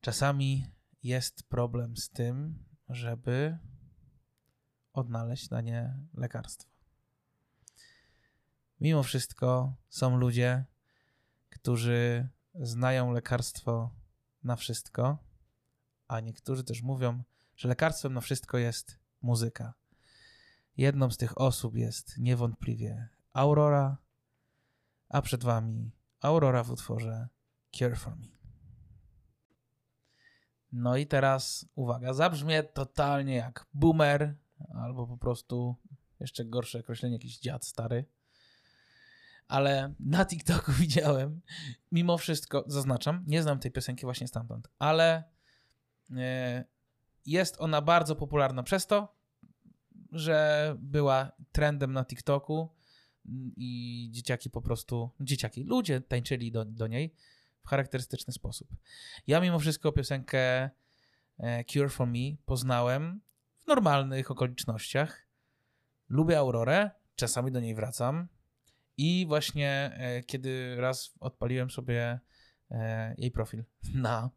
Czasami 0.00 0.66
jest 1.02 1.42
problem 1.42 1.96
z 1.96 2.10
tym, 2.10 2.64
żeby 2.88 3.58
odnaleźć 4.92 5.50
na 5.50 5.60
nie 5.60 5.96
lekarstwo. 6.14 6.70
Mimo 8.80 9.02
wszystko 9.02 9.74
są 9.88 10.16
ludzie, 10.16 10.64
którzy 11.50 12.28
znają 12.54 13.12
lekarstwo 13.12 13.90
na 14.44 14.56
wszystko, 14.56 15.18
a 16.08 16.20
niektórzy 16.20 16.64
też 16.64 16.82
mówią, 16.82 17.22
że 17.56 17.68
lekarstwem 17.68 18.12
na 18.12 18.20
wszystko 18.20 18.58
jest 18.58 18.98
muzyka. 19.22 19.74
Jedną 20.76 21.10
z 21.10 21.16
tych 21.16 21.40
osób 21.40 21.76
jest 21.76 22.18
niewątpliwie 22.18 23.08
Aurora, 23.36 23.96
a 25.08 25.22
przed 25.22 25.44
wami 25.44 25.90
Aurora 26.20 26.62
w 26.62 26.70
utworze 26.70 27.28
Cure 27.78 27.96
for 27.96 28.16
Me. 28.16 28.26
No 30.72 30.96
i 30.96 31.06
teraz 31.06 31.68
uwaga, 31.74 32.14
zabrzmie 32.14 32.62
totalnie 32.62 33.34
jak 33.34 33.66
boomer, 33.74 34.34
albo 34.74 35.06
po 35.06 35.18
prostu 35.18 35.76
jeszcze 36.20 36.44
gorsze 36.44 36.78
określenie, 36.78 37.14
jakiś 37.14 37.38
dziad 37.38 37.64
stary. 37.64 38.04
Ale 39.48 39.94
na 40.00 40.26
TikToku 40.26 40.72
widziałem, 40.82 41.40
mimo 41.92 42.18
wszystko, 42.18 42.64
zaznaczam, 42.66 43.24
nie 43.26 43.42
znam 43.42 43.58
tej 43.58 43.70
piosenki 43.70 44.06
właśnie 44.06 44.28
stamtąd, 44.28 44.68
ale 44.78 45.24
e, 46.16 46.64
jest 47.26 47.56
ona 47.60 47.82
bardzo 47.82 48.16
popularna 48.16 48.62
przez 48.62 48.86
to, 48.86 49.16
że 50.12 50.74
była 50.78 51.32
trendem 51.52 51.92
na 51.92 52.04
TikToku. 52.04 52.75
I 53.56 54.08
dzieciaki 54.12 54.50
po 54.50 54.62
prostu, 54.62 55.10
dzieciaki, 55.20 55.64
ludzie 55.64 56.00
tańczyli 56.00 56.52
do, 56.52 56.64
do 56.64 56.86
niej 56.86 57.14
w 57.66 57.68
charakterystyczny 57.68 58.32
sposób. 58.32 58.68
Ja 59.26 59.40
mimo 59.40 59.58
wszystko 59.58 59.92
piosenkę 59.92 60.70
e, 61.38 61.64
Cure 61.64 61.88
for 61.88 62.06
Me 62.06 62.36
poznałem 62.44 63.20
w 63.58 63.66
normalnych 63.66 64.30
okolicznościach. 64.30 65.26
Lubię 66.08 66.38
Aurorę, 66.38 66.90
czasami 67.16 67.52
do 67.52 67.60
niej 67.60 67.74
wracam 67.74 68.28
i 68.96 69.24
właśnie 69.28 69.92
e, 69.94 70.22
kiedy 70.22 70.76
raz 70.76 71.14
odpaliłem 71.20 71.70
sobie 71.70 72.20
e, 72.70 73.14
jej 73.18 73.30
profil 73.30 73.64
na 73.94 74.30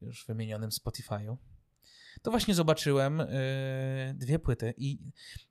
już 0.00 0.26
wymienionym 0.26 0.70
Spotify'u, 0.70 1.36
to 2.22 2.30
właśnie 2.30 2.54
zobaczyłem 2.54 3.22
dwie 4.14 4.38
płyty 4.38 4.74
i 4.76 4.98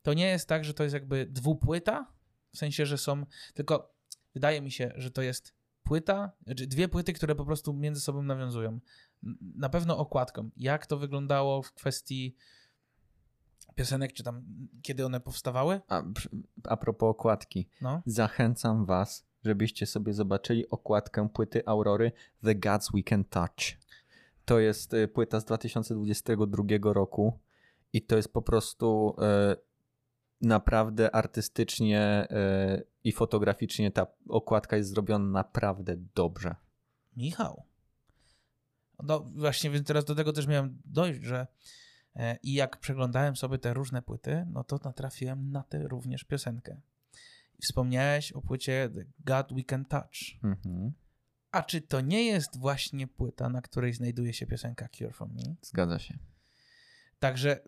to 0.02 0.14
nie 0.14 0.28
jest 0.28 0.48
tak, 0.48 0.66
że 0.66 0.74
to 0.74 0.84
jest 0.84 0.94
jakby 0.94 1.26
dwupłyta, 1.26 2.14
w 2.54 2.58
sensie, 2.58 2.86
że 2.86 2.98
są, 2.98 3.26
tylko 3.54 3.96
wydaje 4.34 4.62
mi 4.62 4.72
się, 4.72 4.92
że 4.96 5.12
to 5.12 5.22
jest 5.22 5.54
płyta, 5.84 6.32
znaczy 6.44 6.68
dwie 6.68 6.88
płyty, 6.88 7.14
które 7.14 7.36
po 7.36 7.46
prostu 7.46 7.74
między 7.74 8.02
sobą 8.02 8.24
nawiązują. 8.24 8.80
Na 9.56 9.70
pewno 9.70 9.98
okładką. 9.98 10.50
Jak 10.58 10.86
to 10.86 10.98
wyglądało 10.98 11.64
w 11.64 11.74
kwestii 11.74 12.36
piosenek, 13.76 14.14
czy 14.14 14.24
tam 14.24 14.44
kiedy 14.82 15.06
one 15.06 15.20
powstawały? 15.20 15.82
A, 15.88 16.04
a 16.64 16.78
propos 16.78 17.10
okładki. 17.10 17.70
No? 17.82 18.02
Zachęcam 18.06 18.86
was, 18.86 19.26
żebyście 19.44 19.86
sobie 19.86 20.14
zobaczyli 20.14 20.70
okładkę 20.70 21.30
płyty 21.30 21.64
Aurory 21.66 22.12
The 22.44 22.56
Gods 22.56 22.92
We 22.94 23.04
Can 23.04 23.24
Touch. 23.24 23.78
To 24.46 24.60
jest 24.60 24.94
y, 24.94 25.08
płyta 25.08 25.40
z 25.40 25.46
2022 25.46 26.94
roku 26.94 27.40
i 27.94 28.02
to 28.02 28.16
jest 28.16 28.34
po 28.34 28.42
prostu 28.42 29.16
e, 29.22 29.56
naprawdę 30.44 31.16
artystycznie 31.16 32.00
e, 32.02 32.82
i 33.04 33.12
fotograficznie 33.12 33.92
ta 33.92 34.08
okładka 34.30 34.78
jest 34.78 34.90
zrobiona 34.90 35.26
naprawdę 35.26 35.96
dobrze. 36.16 36.56
Michał. 37.16 37.64
No 39.04 39.20
właśnie, 39.20 39.70
więc 39.70 39.88
teraz 39.88 40.06
do 40.06 40.16
tego 40.16 40.34
też 40.34 40.48
miałem 40.48 40.82
dojść, 40.86 41.24
że 41.24 41.48
e, 42.16 42.38
i 42.44 42.54
jak 42.54 42.78
przeglądałem 42.78 43.36
sobie 43.36 43.58
te 43.58 43.74
różne 43.74 44.02
płyty, 44.02 44.46
no 44.52 44.64
to 44.64 44.80
natrafiłem 44.84 45.52
na 45.52 45.64
tę 45.64 45.88
również 45.88 46.24
piosenkę. 46.24 46.82
Wspomniałeś 47.62 48.32
o 48.32 48.42
płycie 48.42 48.90
The 48.96 49.06
God 49.20 49.54
We 49.54 49.64
Can 49.64 49.86
Touch. 49.86 50.44
Mhm. 50.44 50.94
A 51.52 51.64
czy 51.64 51.82
to 51.82 52.02
nie 52.02 52.26
jest 52.26 52.60
właśnie 52.60 53.08
płyta, 53.08 53.50
na 53.50 53.62
której 53.62 53.94
znajduje 53.94 54.34
się 54.34 54.48
piosenka 54.48 54.88
Cure 54.98 55.14
For 55.14 55.30
Me? 55.30 55.56
Zgadza 55.62 56.00
się. 56.00 56.18
Także 57.20 57.60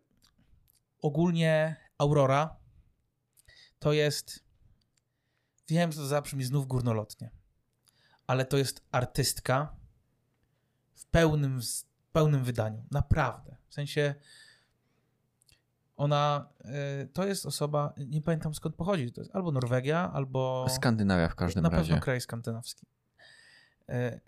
ogólnie 1.01 1.75
Aurora 1.97 2.64
to 3.85 3.93
jest. 3.93 4.43
Wiem, 5.67 5.91
że 5.91 5.99
to 5.99 6.07
zabrzmi 6.07 6.43
znów 6.43 6.67
górnolotnie, 6.67 7.31
ale 8.27 8.45
to 8.45 8.57
jest 8.57 8.83
artystka 8.91 9.75
w 10.93 11.05
pełnym, 11.05 11.61
w 11.61 12.11
pełnym 12.11 12.43
wydaniu. 12.43 12.85
Naprawdę. 12.91 13.55
W 13.67 13.73
sensie 13.73 14.15
ona 15.95 16.49
y, 17.03 17.07
to 17.07 17.27
jest 17.27 17.45
osoba, 17.45 17.93
nie 17.97 18.21
pamiętam 18.21 18.55
skąd 18.55 18.75
pochodzi, 18.75 19.11
to 19.11 19.21
jest 19.21 19.35
albo 19.35 19.51
Norwegia, 19.51 20.11
albo. 20.13 20.65
Skandynawia 20.69 21.29
w 21.29 21.35
każdym 21.35 21.63
na 21.63 21.69
razie. 21.69 21.81
Na 21.81 21.87
pewno 21.87 22.03
kraj 22.03 22.21
skandynawski. 22.21 22.85
Y, 23.89 24.19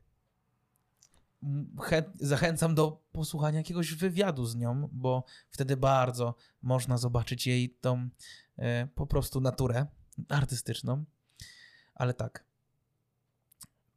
zachęcam 2.15 2.75
do 2.75 3.03
posłuchania 3.11 3.57
jakiegoś 3.57 3.93
wywiadu 3.93 4.45
z 4.45 4.55
nią, 4.55 4.89
bo 4.91 5.23
wtedy 5.49 5.77
bardzo 5.77 6.35
można 6.61 6.97
zobaczyć 6.97 7.47
jej 7.47 7.69
tą 7.69 8.09
E, 8.57 8.87
po 8.87 9.07
prostu 9.07 9.41
naturę 9.41 9.85
artystyczną. 10.29 11.05
Ale 11.95 12.13
tak, 12.13 12.45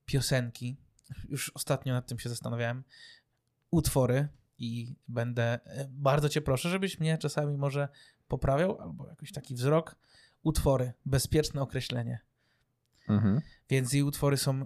piosenki, 0.07 0.77
już 1.29 1.53
ostatnio 1.55 1.95
nad 1.95 2.07
tym 2.07 2.19
się 2.19 2.29
zastanawiałem, 2.29 2.85
utwory 3.71 4.29
i 4.59 4.95
będę, 5.09 5.61
e, 5.65 5.89
bardzo 5.91 6.29
cię 6.29 6.41
proszę, 6.41 6.71
żebyś 6.71 7.01
mnie 7.01 7.19
czasami 7.19 7.57
może 7.57 7.89
poprawiał, 8.29 8.81
albo 8.81 9.09
jakiś 9.09 9.33
taki 9.33 9.55
wzrok, 9.55 9.97
utwory, 10.43 10.93
bezpieczne 11.07 11.63
określenie. 11.63 12.21
Mhm. 13.09 13.41
Więc 13.69 13.93
jej 13.93 14.03
utwory 14.03 14.37
są 14.37 14.65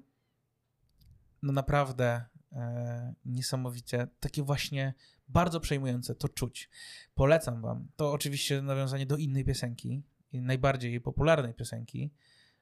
no 1.42 1.52
naprawdę 1.52 2.24
e, 2.54 3.14
niesamowicie 3.24 4.08
takie 4.20 4.42
właśnie 4.42 4.94
bardzo 5.28 5.60
przejmujące, 5.60 6.14
to 6.14 6.28
czuć. 6.28 6.70
Polecam 7.14 7.62
wam. 7.62 7.88
To 7.96 8.12
oczywiście 8.12 8.62
nawiązanie 8.62 9.06
do 9.06 9.16
innej 9.16 9.44
piosenki, 9.44 10.02
najbardziej 10.32 11.00
popularnej 11.00 11.54
piosenki, 11.54 12.12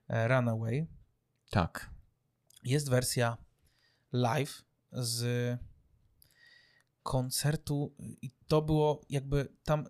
e, 0.08 0.28
Runaway. 0.28 0.86
Tak. 1.50 1.90
Jest 2.64 2.90
wersja 2.90 3.36
live 4.12 4.64
z 4.92 5.58
koncertu 7.02 7.94
i 7.98 8.30
to 8.46 8.62
było 8.62 9.00
jakby 9.08 9.48
tam 9.64 9.84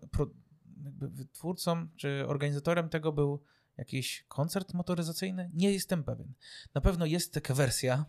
jakby 0.83 1.09
wytwórcą 1.09 1.87
czy 1.95 2.25
organizatorem 2.27 2.89
tego 2.89 3.11
był 3.11 3.43
jakiś 3.77 4.25
koncert 4.27 4.73
motoryzacyjny? 4.73 5.51
Nie 5.53 5.71
jestem 5.71 6.03
pewien. 6.03 6.33
Na 6.73 6.81
pewno 6.81 7.05
jest 7.05 7.33
taka 7.33 7.53
wersja 7.53 8.05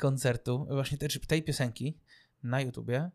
koncertu, 0.00 0.66
właśnie 0.70 0.98
tej, 0.98 1.08
tej 1.08 1.42
piosenki 1.42 1.98
na 2.42 2.60
YouTubie 2.60 3.10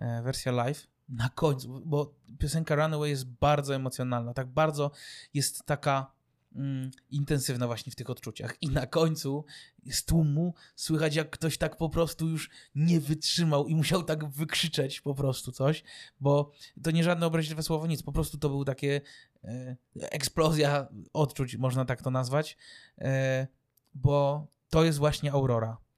E, 0.00 0.22
wersja 0.22 0.52
live 0.52 0.86
na 1.08 1.28
końcu, 1.28 1.82
bo 1.86 2.14
piosenka 2.38 2.74
Runaway 2.74 3.10
jest 3.10 3.26
bardzo 3.26 3.74
emocjonalna, 3.74 4.34
tak 4.34 4.46
bardzo 4.46 4.90
jest 5.34 5.64
taka 5.66 6.12
mm, 6.54 6.90
intensywna 7.10 7.66
właśnie 7.66 7.92
w 7.92 7.96
tych 7.96 8.10
odczuciach. 8.10 8.56
I 8.60 8.68
na 8.68 8.86
końcu 8.86 9.44
z 9.90 10.04
tłumu 10.04 10.54
słychać, 10.76 11.14
jak 11.14 11.30
ktoś 11.30 11.58
tak 11.58 11.76
po 11.76 11.88
prostu 11.88 12.28
już 12.28 12.50
nie 12.74 13.00
wytrzymał 13.00 13.66
i 13.66 13.74
musiał 13.74 14.02
tak 14.02 14.30
wykrzyczeć 14.30 15.00
po 15.00 15.14
prostu 15.14 15.52
coś, 15.52 15.84
bo 16.20 16.52
to 16.82 16.90
nie 16.90 17.04
żadne 17.04 17.26
obraźliwe 17.26 17.62
słowo, 17.62 17.86
nic, 17.86 18.02
po 18.02 18.12
prostu 18.12 18.38
to 18.38 18.48
był 18.48 18.64
takie 18.64 19.00
e, 19.44 19.76
eksplozja 19.96 20.88
odczuć, 21.12 21.56
można 21.56 21.84
tak 21.84 22.02
to 22.02 22.10
nazwać, 22.10 22.56
e, 22.98 23.46
bo 23.94 24.46
to 24.70 24.84
jest 24.84 24.98
właśnie 24.98 25.32
Aurora. 25.32 25.89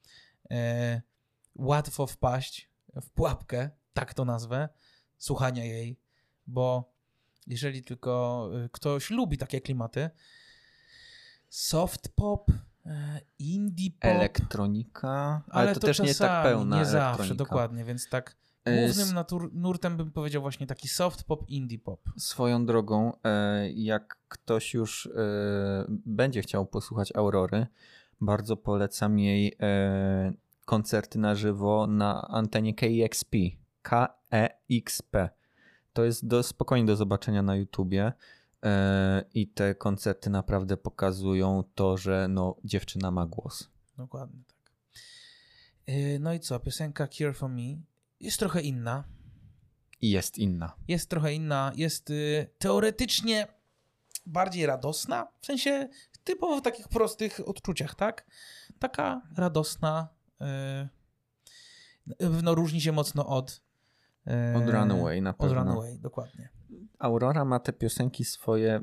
E, 0.53 1.03
łatwo 1.55 2.07
wpaść 2.07 2.71
w 3.03 3.11
pułapkę, 3.11 3.71
tak 3.93 4.15
to 4.15 4.25
nazwę, 4.25 4.69
słuchania 5.19 5.65
jej, 5.65 6.01
bo 6.47 6.93
jeżeli 7.47 7.83
tylko 7.83 8.51
y, 8.65 8.69
ktoś 8.73 9.11
lubi 9.11 9.39
takie 9.39 9.61
klimaty, 9.61 10.11
soft 11.49 12.09
pop, 12.09 12.51
e, 12.87 13.21
indie 13.39 13.91
pop. 13.91 14.11
Elektronika, 14.11 15.09
ale, 15.09 15.43
ale 15.63 15.75
to, 15.75 15.81
to, 15.81 15.87
też 15.87 16.01
nie 16.01 16.15
tak 16.15 16.45
pełna. 16.45 16.79
Nie 16.79 16.85
zawsze, 16.85 17.35
dokładnie, 17.35 17.85
więc 17.85 18.09
tak. 18.09 18.37
E, 18.65 18.87
głównym 18.87 19.25
nurtem 19.53 19.97
bym 19.97 20.13
powiedział 20.13 20.43
właśnie 20.43 20.67
taki 20.67 20.89
soft 20.89 21.25
pop, 21.25 21.49
indie 21.49 21.79
pop. 21.79 22.01
Swoją 22.19 22.67
drogą, 22.67 23.13
e, 23.25 23.71
jak 23.71 24.19
ktoś 24.29 24.75
już 24.75 25.09
będzie 25.89 26.43
chciał 26.43 26.67
posłuchać 26.67 27.17
Aurory, 27.17 27.67
bardzo 28.21 28.57
polecam 28.57 29.19
jej 29.19 29.57
koncerty 30.65 31.19
na 31.19 31.35
żywo 31.35 31.87
na 31.87 32.29
antenie 32.29 32.75
KEXP. 32.75 33.35
KEXP. 33.83 35.17
To 35.93 36.05
jest 36.05 36.27
do, 36.27 36.43
spokojnie 36.43 36.87
do 36.87 36.97
zobaczenia 36.97 37.43
na 37.43 37.57
YouTubie. 37.57 38.13
E, 38.65 39.25
I 39.35 39.49
te 39.49 39.75
koncerty 39.75 40.31
naprawdę 40.31 40.77
pokazują 40.77 41.65
to, 41.75 41.97
że 41.97 42.27
no, 42.29 42.57
dziewczyna 42.65 43.11
ma 43.11 43.27
głos. 43.27 43.71
Dokładnie 43.97 44.43
tak. 44.47 44.73
E, 45.87 46.19
no 46.19 46.33
i 46.33 46.41
co? 46.41 46.61
Piosenka 46.61 47.09
Cure 47.09 47.33
for 47.33 47.51
Me 47.51 47.83
jest 48.21 48.39
trochę 48.39 48.61
inna. 48.61 49.05
Jest 50.03 50.39
inna. 50.39 50.73
Jest 50.89 51.11
trochę 51.11 51.35
inna. 51.35 51.73
Jest 51.77 52.11
y, 52.11 52.47
teoretycznie 52.59 53.47
bardziej 54.27 54.67
radosna. 54.67 55.29
W 55.41 55.47
sensie 55.47 55.89
typowo 56.25 56.59
w 56.59 56.63
takich 56.63 56.89
prostych 56.89 57.49
odczuciach, 57.49 57.95
tak? 57.95 58.27
Taka 58.79 59.23
radosna. 59.37 60.09
Y, 60.43 62.43
no, 62.43 62.55
różni 62.55 62.81
się 62.81 62.93
mocno 62.93 63.27
od 63.27 63.63
od 64.57 64.69
Runaway 64.69 65.23
na 65.23 65.33
pewno. 65.33 65.61
Od 65.61 65.69
Runaway, 65.69 65.99
dokładnie. 65.99 66.49
Aurora 66.99 67.45
ma 67.45 67.59
te 67.59 67.73
piosenki 67.73 68.25
swoje 68.25 68.83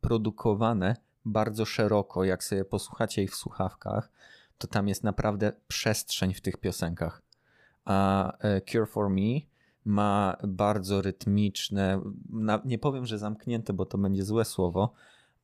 produkowane 0.00 0.96
bardzo 1.24 1.64
szeroko. 1.64 2.24
Jak 2.24 2.44
sobie 2.44 2.64
posłuchacie 2.64 3.22
ich 3.22 3.32
w 3.32 3.36
słuchawkach, 3.36 4.10
to 4.58 4.66
tam 4.66 4.88
jest 4.88 5.04
naprawdę 5.04 5.52
przestrzeń 5.68 6.34
w 6.34 6.40
tych 6.40 6.56
piosenkach. 6.56 7.22
A 7.84 8.32
e, 8.38 8.60
Cure 8.60 8.86
for 8.86 9.10
Me 9.10 9.40
ma 9.84 10.36
bardzo 10.42 11.02
rytmiczne, 11.02 12.00
nie 12.64 12.78
powiem, 12.78 13.06
że 13.06 13.18
zamknięte, 13.18 13.72
bo 13.72 13.86
to 13.86 13.98
będzie 13.98 14.24
złe 14.24 14.44
słowo, 14.44 14.92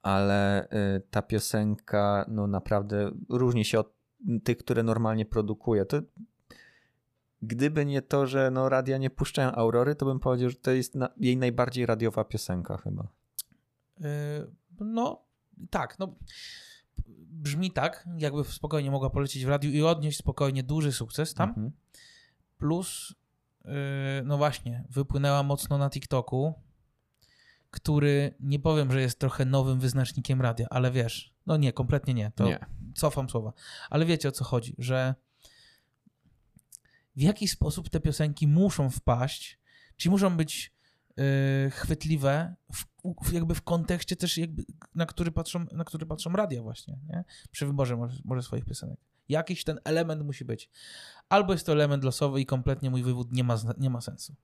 ale 0.03 0.69
e, 0.69 1.01
ta 1.11 1.23
piosenka 1.23 2.25
no 2.29 2.47
naprawdę 2.47 3.11
różni 3.29 3.65
się 3.65 3.81
od 3.81 4.00
tych, 4.45 4.57
które 4.57 4.83
normalnie 4.83 5.27
produkuje. 5.27 5.85
To 5.85 6.03
gdyby 7.43 7.87
nie 7.87 8.03
to, 8.03 8.27
że 8.27 8.51
no, 8.51 8.69
radia 8.69 8.99
nie 8.99 9.11
puszczają 9.11 9.53
Aurory, 9.53 9.95
to 9.95 10.07
bym 10.07 10.21
powiedział, 10.21 10.51
że 10.51 10.57
to 10.57 10.71
jest 10.71 10.95
na, 10.95 11.09
jej 11.17 11.37
najbardziej 11.37 11.87
radiowa 11.87 12.25
piosenka 12.25 12.77
chyba. 12.77 13.09
Yy, 14.01 14.07
no, 14.81 15.25
tak, 15.71 15.99
no 15.99 16.15
brzmi 17.33 17.71
tak, 17.71 18.09
jakby 18.19 18.45
spokojnie 18.45 18.91
mogła 18.91 19.11
polecieć 19.11 19.45
w 19.45 19.49
radiu 19.49 19.71
i 19.71 19.83
odnieść 19.83 20.19
spokojnie 20.19 20.63
duży 20.63 20.93
sukces 20.93 21.35
tam. 21.35 21.49
Mhm. 21.49 21.71
Plus, 22.59 23.15
yy, 23.65 23.73
no 24.25 24.39
właśnie, 24.39 24.85
wypłynęła 24.91 25.43
mocno 25.43 25.79
na 25.79 25.91
TikToku, 25.91 26.55
który 27.71 28.35
nie 28.41 28.59
powiem, 28.59 28.93
że 28.93 29.01
jest 29.01 29.19
trochę 29.19 29.45
nowym 29.45 29.81
wyznacznikiem 29.81 30.41
radia, 30.41 30.67
ale 30.71 30.91
wiesz, 30.91 31.35
no 31.47 31.57
nie, 31.57 31.73
kompletnie 31.73 32.15
nie. 32.15 32.33
To 32.35 32.45
Nie. 32.45 32.67
Cofam 32.95 33.31
słowa. 33.31 33.53
Ale 33.91 34.07
wiecie 34.07 34.29
o 34.29 34.33
co 34.33 34.45
chodzi, 34.45 34.75
że 34.79 35.15
w 37.17 37.23
jaki 37.23 37.49
sposób 37.49 37.89
te 37.89 38.01
piosenki 38.01 38.47
muszą 38.47 38.91
wpaść, 38.91 39.59
czy 39.97 40.11
muszą 40.11 40.37
być 40.37 40.73
yy, 41.17 41.71
chwytliwe 41.71 42.55
w, 42.73 42.85
w, 43.25 43.33
jakby 43.33 43.55
w 43.55 43.63
kontekście 43.63 44.17
też 44.17 44.39
jakby, 44.39 44.65
na 44.95 45.07
który 45.07 45.33
patrzą, 45.33 45.67
na 45.73 45.85
który 45.85 46.07
patrzą 46.07 46.33
radia 46.33 46.63
właśnie, 46.63 46.99
nie? 47.09 47.25
Przy 47.51 47.67
wyborze 47.67 47.97
może, 47.97 48.17
może 48.25 48.43
swoich 48.43 48.65
piosenek. 48.65 48.99
Jakiś 49.29 49.65
ten 49.65 49.81
element 49.85 50.23
musi 50.23 50.45
być. 50.45 50.71
Albo 51.29 51.53
jest 51.53 51.67
to 51.67 51.73
element 51.73 52.05
losowy 52.05 52.41
i 52.41 52.47
kompletnie 52.47 52.91
mój 52.91 53.03
wywód 53.03 53.33
nie 53.33 53.45
ma, 53.45 53.57
nie 53.79 53.91
ma 53.91 54.01
sensu. 54.01 54.35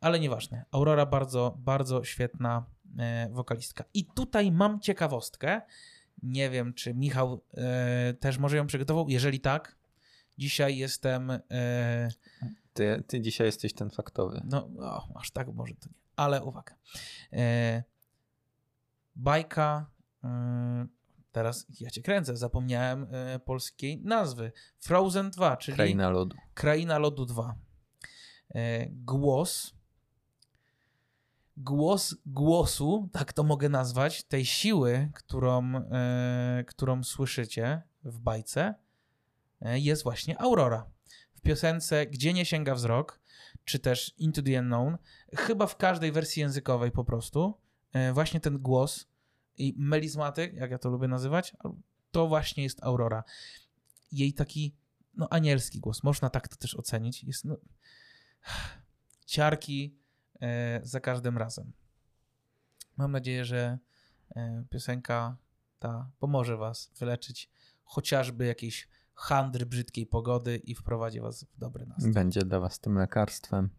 Ale 0.00 0.20
nieważne. 0.20 0.64
Aurora 0.70 1.06
bardzo, 1.06 1.56
bardzo 1.58 2.04
świetna 2.04 2.66
e, 2.98 3.28
wokalistka. 3.32 3.84
I 3.94 4.04
tutaj 4.04 4.52
mam 4.52 4.80
ciekawostkę. 4.80 5.60
Nie 6.22 6.50
wiem, 6.50 6.74
czy 6.74 6.94
Michał 6.94 7.44
e, 7.54 8.14
też 8.14 8.38
może 8.38 8.56
ją 8.56 8.66
przygotował. 8.66 9.08
Jeżeli 9.08 9.40
tak, 9.40 9.76
dzisiaj 10.38 10.76
jestem. 10.76 11.30
E, 11.50 12.08
Ty, 12.72 13.04
ty 13.06 13.20
dzisiaj 13.20 13.46
jesteś 13.46 13.72
ten 13.74 13.90
faktowy. 13.90 14.40
no, 14.44 14.68
o, 14.78 15.08
aż 15.20 15.30
tak 15.30 15.48
może 15.54 15.74
to 15.74 15.88
nie. 15.88 15.94
Ale 16.16 16.42
uwaga. 16.44 16.74
E, 17.32 17.82
bajka. 19.16 19.90
Teraz 21.32 21.66
ja 21.80 21.90
cię 21.90 22.02
kręcę. 22.02 22.36
Zapomniałem 22.36 23.06
polskiej 23.44 23.98
nazwy. 24.00 24.52
Frozen 24.78 25.30
2, 25.30 25.56
czyli 25.56 25.74
Kraina 25.74 26.10
lodu. 26.10 26.36
Kraina 26.54 26.98
Lodu 26.98 27.26
2. 27.26 27.54
E, 28.54 28.86
głos. 28.90 29.74
Głos 31.56 32.16
głosu, 32.26 33.08
tak 33.12 33.32
to 33.32 33.42
mogę 33.42 33.68
nazwać, 33.68 34.24
tej 34.24 34.46
siły, 34.46 35.10
którą, 35.14 35.76
e, 35.76 36.64
którą 36.66 37.04
słyszycie 37.04 37.82
w 38.04 38.18
bajce, 38.18 38.74
e, 39.60 39.78
jest 39.78 40.02
właśnie 40.02 40.40
Aurora. 40.40 40.86
W 41.34 41.40
piosence 41.40 42.06
Gdzie 42.06 42.32
nie 42.32 42.44
sięga 42.44 42.74
wzrok, 42.74 43.20
czy 43.64 43.78
też 43.78 44.14
Into 44.18 44.42
the 44.42 44.58
Unknown, 44.60 44.98
chyba 45.36 45.66
w 45.66 45.76
każdej 45.76 46.12
wersji 46.12 46.40
językowej 46.40 46.90
po 46.90 47.04
prostu, 47.04 47.54
e, 47.92 48.12
właśnie 48.12 48.40
ten 48.40 48.58
głos 48.58 49.06
i 49.58 49.74
melizmatyk, 49.76 50.54
jak 50.54 50.70
ja 50.70 50.78
to 50.78 50.90
lubię 50.90 51.08
nazywać, 51.08 51.56
to 52.10 52.28
właśnie 52.28 52.62
jest 52.62 52.84
Aurora. 52.84 53.24
Jej 54.12 54.32
taki 54.32 54.76
no, 55.14 55.28
anielski 55.30 55.80
głos, 55.80 56.02
można 56.02 56.30
tak 56.30 56.48
to 56.48 56.56
też 56.56 56.74
ocenić. 56.74 57.24
Jest 57.24 57.44
no, 57.44 57.56
ciarki 59.26 60.01
za 60.82 61.00
każdym 61.00 61.38
razem. 61.38 61.72
Mam 62.96 63.12
nadzieję, 63.12 63.44
że 63.44 63.78
e, 64.36 64.64
piosenka 64.70 65.36
ta 65.78 66.10
pomoże 66.18 66.56
was 66.56 66.90
wyleczyć 66.98 67.50
chociażby 67.84 68.46
jakieś 68.46 68.88
handry 69.14 69.66
brzydkiej 69.66 70.06
pogody 70.06 70.56
i 70.56 70.74
wprowadzi 70.74 71.20
was 71.20 71.44
w 71.44 71.58
dobry 71.58 71.86
nastrój. 71.86 72.12
Będzie 72.12 72.44
dla 72.44 72.60
was 72.60 72.78
tym 72.78 72.98
lekarstwem. 72.98 73.70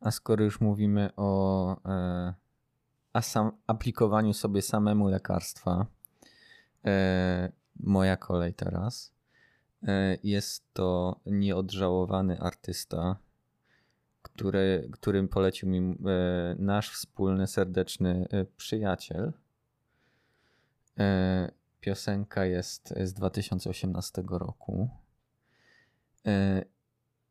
A 0.00 0.10
skoro 0.10 0.44
już 0.44 0.60
mówimy 0.60 1.10
o 1.16 1.76
e, 1.84 2.34
aplikowaniu 3.66 4.32
sobie 4.32 4.62
samemu 4.62 5.08
lekarstwa, 5.08 5.86
e, 6.84 7.52
moja 7.80 8.16
kolej 8.16 8.54
teraz. 8.54 9.12
E, 9.82 10.18
jest 10.22 10.72
to 10.72 11.20
nieodżałowany 11.26 12.40
artysta, 12.40 13.16
który, 14.36 14.88
którym 14.92 15.28
polecił 15.28 15.68
mi 15.68 15.78
e, 15.78 15.94
nasz 16.58 16.90
wspólny, 16.90 17.46
serdeczny 17.46 18.28
e, 18.30 18.44
przyjaciel. 18.44 19.32
E, 20.98 21.52
piosenka 21.80 22.44
jest 22.44 22.94
z 23.04 23.12
2018 23.12 24.22
roku. 24.30 24.88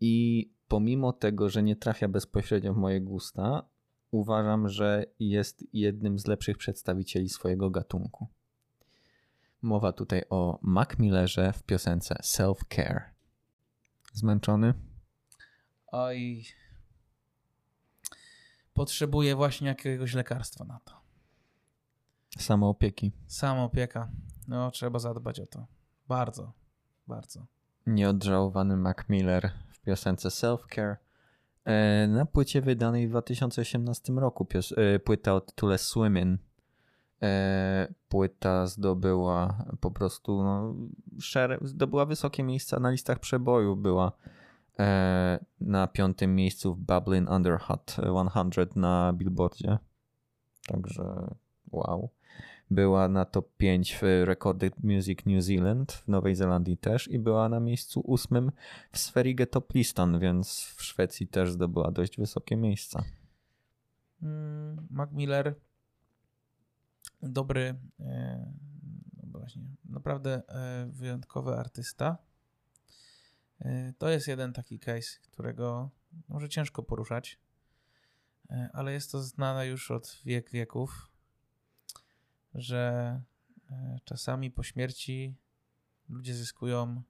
I 0.02 0.50
pomimo 0.68 1.14
tego, 1.14 1.50
że 1.50 1.64
nie 1.64 1.76
trafia 1.76 2.08
bezpośrednio 2.08 2.74
w 2.74 2.78
moje 2.78 3.02
gusta, 3.02 3.70
uważam, 4.12 4.70
że 4.70 5.06
jest 5.20 5.64
jednym 5.74 6.20
z 6.20 6.28
lepszych 6.28 6.58
przedstawicieli 6.58 7.30
swojego 7.30 7.70
gatunku. 7.70 8.28
Mowa 9.62 9.92
tutaj 9.92 10.24
o 10.30 10.60
Mac 10.62 11.00
Millerze 11.00 11.54
w 11.54 11.64
piosence 11.64 12.16
Self 12.24 12.60
Care. 12.76 13.02
Zmęczony? 14.14 14.74
Oj. 15.88 16.46
Potrzebuję 18.76 19.36
właśnie 19.36 19.68
jakiegoś 19.68 20.14
lekarstwa 20.14 20.66
na 20.66 20.80
to. 20.80 20.94
Samoopieki. 22.38 23.12
Samoopieka. 23.28 24.10
No, 24.48 24.72
trzeba 24.72 25.00
zadbać 25.00 25.40
o 25.40 25.46
to. 25.46 25.66
Bardzo, 26.08 26.52
bardzo. 27.08 27.46
Nieodżałowany 27.88 28.78
Mac 28.78 28.98
Miller 29.10 29.52
w 29.70 29.80
piosence 29.80 30.32
Self 30.32 30.62
Care. 30.76 30.98
E, 31.66 32.08
Na 32.08 32.26
płycie 32.26 32.62
wydanej 32.62 33.08
w 33.08 33.10
2018 33.10 34.14
roku 34.14 34.48
e, 34.78 35.00
płyta 35.00 35.34
o 35.34 35.42
tytule 35.42 35.78
Swimming. 35.78 36.42
E, 37.22 37.94
Płyta 38.10 38.68
zdobyła 38.68 39.66
po 39.80 39.92
prostu 39.92 40.44
no, 40.44 40.76
szere, 41.20 41.58
zdobyła 41.62 42.06
wysokie 42.06 42.44
miejsca 42.44 42.80
na 42.80 42.90
listach 42.90 43.20
przeboju. 43.20 43.76
Była 43.76 44.12
na 45.62 45.88
piątym 45.88 46.36
miejscu 46.36 46.76
w 46.76 46.80
Bubbling 46.80 47.30
Under 47.30 47.60
Hot 47.60 47.92
100 47.92 48.66
na 48.76 49.14
Billboardzie. 49.14 49.78
Także 50.68 51.36
wow. 51.72 52.10
Była 52.72 53.08
na 53.08 53.26
top 53.26 53.50
5 53.58 53.96
w 53.96 54.02
Recorded 54.26 54.84
Music 54.84 55.20
New 55.26 55.44
Zealand, 55.44 55.92
w 55.92 56.08
Nowej 56.08 56.36
Zelandii 56.36 56.78
też 56.78 57.08
i 57.08 57.20
była 57.20 57.50
na 57.50 57.60
miejscu 57.60 58.00
ósmym 58.00 58.52
w 58.92 58.98
Sverige 58.98 59.48
Top 59.48 59.74
Listan, 59.74 60.20
więc 60.20 60.74
w 60.78 60.84
Szwecji 60.84 61.28
też 61.28 61.52
zdobyła 61.52 61.92
dość 61.92 62.18
wysokie 62.18 62.56
miejsca. 62.56 63.04
Mm, 64.22 64.88
Mac 64.90 65.12
Miller 65.12 65.56
dobry, 67.22 67.76
e, 68.00 68.46
no 69.18 69.24
właśnie, 69.40 69.64
naprawdę 69.86 70.42
e, 70.48 70.86
wyjątkowy 70.92 71.54
artysta. 71.56 72.18
E, 73.60 73.94
to 73.98 74.10
jest 74.10 74.28
jeden 74.28 74.54
taki 74.54 74.80
case, 74.80 75.20
którego 75.22 75.90
może 76.30 76.50
ciężko 76.50 76.84
poruszać, 76.84 77.40
e, 78.50 78.70
ale 78.74 78.94
jest 78.94 79.12
to 79.12 79.22
znane 79.22 79.68
już 79.68 79.92
od 79.92 80.22
wiek 80.26 80.50
wieków, 80.50 81.12
że 82.54 83.22
e, 83.72 84.00
czasami 84.04 84.52
po 84.52 84.64
śmierci 84.64 85.36
ludzie 86.10 86.36
zyskują 86.36 87.04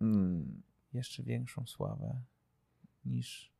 Mm, 0.00 0.62
jeszcze 0.92 1.22
większą 1.22 1.66
sławę 1.66 2.20
niż 3.04 3.50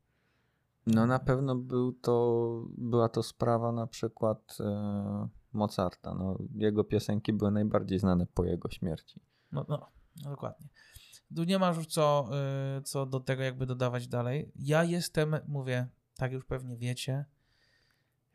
No 0.87 1.05
na 1.05 1.19
pewno 1.19 1.55
był 1.55 1.93
to, 1.93 2.65
była 2.77 3.09
to 3.09 3.23
sprawa 3.23 3.71
na 3.71 3.87
przykład 3.87 4.57
e, 4.59 5.27
Mozarta. 5.53 6.13
No, 6.13 6.37
jego 6.55 6.83
piosenki 6.83 7.33
były 7.33 7.51
najbardziej 7.51 7.99
znane 7.99 8.25
po 8.25 8.45
jego 8.45 8.69
śmierci. 8.69 9.19
No, 9.51 9.65
no, 9.69 9.87
no 10.23 10.29
dokładnie. 10.29 10.67
Tu 11.35 11.43
nie 11.43 11.59
ma 11.59 11.67
już 11.67 11.87
co, 11.87 12.29
y, 12.77 12.81
co 12.81 13.05
do 13.05 13.19
tego 13.19 13.43
jakby 13.43 13.65
dodawać 13.65 14.07
dalej. 14.07 14.51
Ja 14.55 14.83
jestem, 14.83 15.35
mówię, 15.47 15.87
tak 16.15 16.31
już 16.31 16.45
pewnie 16.45 16.77
wiecie, 16.77 17.25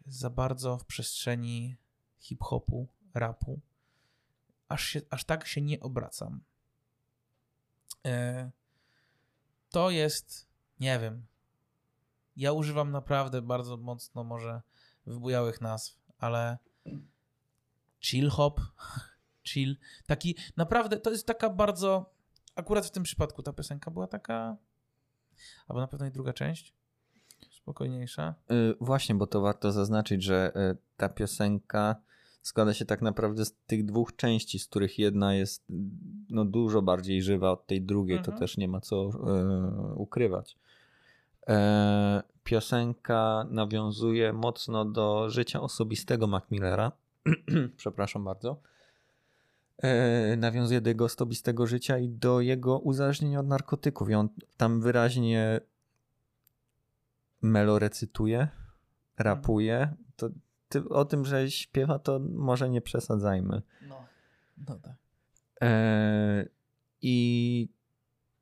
za 0.06 0.30
bardzo 0.30 0.78
w 0.78 0.84
przestrzeni 0.84 1.76
hip-hopu, 2.18 2.88
rapu. 3.14 3.60
Aż, 4.68 4.84
się, 4.84 5.00
aż 5.10 5.24
tak 5.24 5.46
się 5.46 5.60
nie 5.60 5.80
obracam. 5.80 6.40
E, 8.06 8.50
to 9.70 9.90
jest, 9.90 10.46
nie 10.80 10.98
wiem, 10.98 11.26
ja 12.36 12.52
używam 12.52 12.90
naprawdę 12.90 13.42
bardzo 13.42 13.76
mocno 13.76 14.24
może 14.24 14.62
wybujałych 15.06 15.60
nazw, 15.60 15.98
ale 16.18 16.58
chill 18.00 18.30
hop, 18.30 18.60
chill, 19.48 19.76
taki 20.06 20.36
naprawdę, 20.56 20.96
to 20.96 21.10
jest 21.10 21.26
taka 21.26 21.50
bardzo, 21.50 22.15
akurat 22.56 22.86
w 22.86 22.90
tym 22.90 23.02
przypadku 23.02 23.42
ta 23.42 23.52
piosenka 23.52 23.90
była 23.90 24.06
taka, 24.06 24.56
albo 25.68 25.80
na 25.80 25.86
pewno 25.86 26.06
i 26.06 26.10
druga 26.10 26.32
część, 26.32 26.74
spokojniejsza. 27.50 28.34
Y, 28.50 28.74
Właśnie, 28.80 29.14
bo 29.14 29.26
to 29.26 29.40
warto 29.40 29.72
zaznaczyć, 29.72 30.22
że 30.22 30.52
y, 30.72 30.76
ta 30.96 31.08
piosenka 31.08 31.96
składa 32.42 32.74
się 32.74 32.84
tak 32.84 33.02
naprawdę 33.02 33.44
z 33.44 33.54
tych 33.66 33.84
dwóch 33.84 34.16
części, 34.16 34.58
z 34.58 34.66
których 34.66 34.98
jedna 34.98 35.34
jest 35.34 35.64
no, 36.30 36.44
dużo 36.44 36.82
bardziej 36.82 37.22
żywa 37.22 37.50
od 37.50 37.66
tej 37.66 37.82
drugiej, 37.82 38.16
Mhm. 38.18 38.34
to 38.34 38.40
też 38.40 38.56
nie 38.56 38.68
ma 38.68 38.80
co 38.80 39.08
y, 39.08 39.94
ukrywać. 39.94 40.56
E, 41.48 42.22
piosenka 42.44 43.46
nawiązuje 43.50 44.32
mocno 44.32 44.84
do 44.84 45.30
życia 45.30 45.60
osobistego 45.60 46.26
Mac 46.26 46.44
Millera, 46.50 46.92
przepraszam 47.76 48.24
bardzo, 48.24 48.60
nawiązuje 50.36 50.80
do 50.80 50.90
jego 50.90 51.04
osobistego 51.04 51.66
życia 51.66 51.98
i 51.98 52.08
do 52.08 52.40
jego 52.40 52.78
uzależnienia 52.78 53.40
od 53.40 53.46
narkotyków. 53.46 54.10
I 54.10 54.14
on 54.14 54.28
tam 54.56 54.80
wyraźnie 54.80 55.60
melorecytuje, 57.42 58.48
rapuje. 59.18 59.94
To 60.16 60.28
ty, 60.68 60.88
o 60.88 61.04
tym, 61.04 61.24
że 61.24 61.50
śpiewa, 61.50 61.98
to 61.98 62.20
może 62.32 62.70
nie 62.70 62.80
przesadzajmy. 62.80 63.62
No, 63.88 64.04
no 64.68 64.78
tak. 64.82 64.94
E, 65.62 66.46
I 67.02 67.68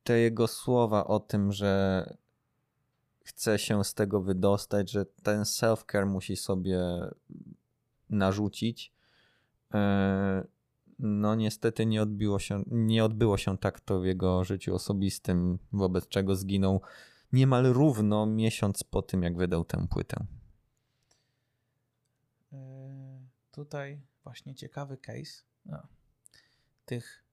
te 0.03 0.19
jego 0.19 0.47
słowa 0.47 1.07
o 1.07 1.19
tym, 1.19 1.51
że 1.51 2.03
chce 3.23 3.59
się 3.59 3.83
z 3.83 3.93
tego 3.93 4.21
wydostać, 4.21 4.91
że 4.91 5.05
ten 5.05 5.41
self-care 5.41 6.05
musi 6.05 6.35
sobie 6.35 6.79
narzucić. 8.09 8.93
E, 9.73 10.43
no 10.99 11.35
niestety 11.35 11.85
nie 11.85 12.01
odbiło 12.01 12.39
się, 12.39 12.63
nie 12.67 13.05
odbyło 13.05 13.37
się 13.37 13.57
tak 13.57 13.79
to 13.79 13.99
w 13.99 14.05
jego 14.05 14.43
życiu 14.43 14.75
osobistym, 14.75 15.59
wobec 15.71 16.07
czego 16.07 16.35
zginął 16.35 16.81
niemal 17.31 17.65
równo 17.65 18.25
miesiąc 18.25 18.83
po 18.83 19.01
tym, 19.01 19.23
jak 19.23 19.37
wydał 19.37 19.65
tę 19.65 19.87
płytę. 19.89 20.25
Yy, 22.51 22.59
tutaj 23.51 24.01
właśnie 24.23 24.55
ciekawy 24.55 24.97
case 24.97 25.43
no, 25.65 25.87
tych 26.85 27.25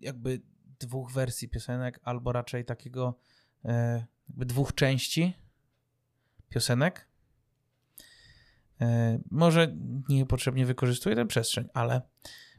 jakby 0.00 0.40
dwóch 0.80 1.12
wersji 1.12 1.48
piosenek, 1.48 2.00
albo 2.02 2.32
raczej 2.32 2.64
takiego 2.64 3.18
e, 3.64 4.06
jakby 4.28 4.46
dwóch 4.46 4.74
części 4.74 5.34
piosenek. 6.48 7.08
E, 8.80 9.18
może 9.30 9.76
niepotrzebnie 10.08 10.66
wykorzystuję 10.66 11.16
tę 11.16 11.26
przestrzeń, 11.26 11.68
ale 11.74 12.02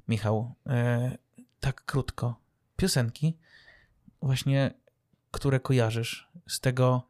Michał, 0.08 0.56
e, 0.68 1.18
tak 1.60 1.86
krótko. 1.86 2.40
Piosenki, 2.76 3.38
właśnie, 4.22 4.74
które 5.32 5.60
kojarzysz 5.60 6.30
z 6.48 6.60
tego, 6.60 7.10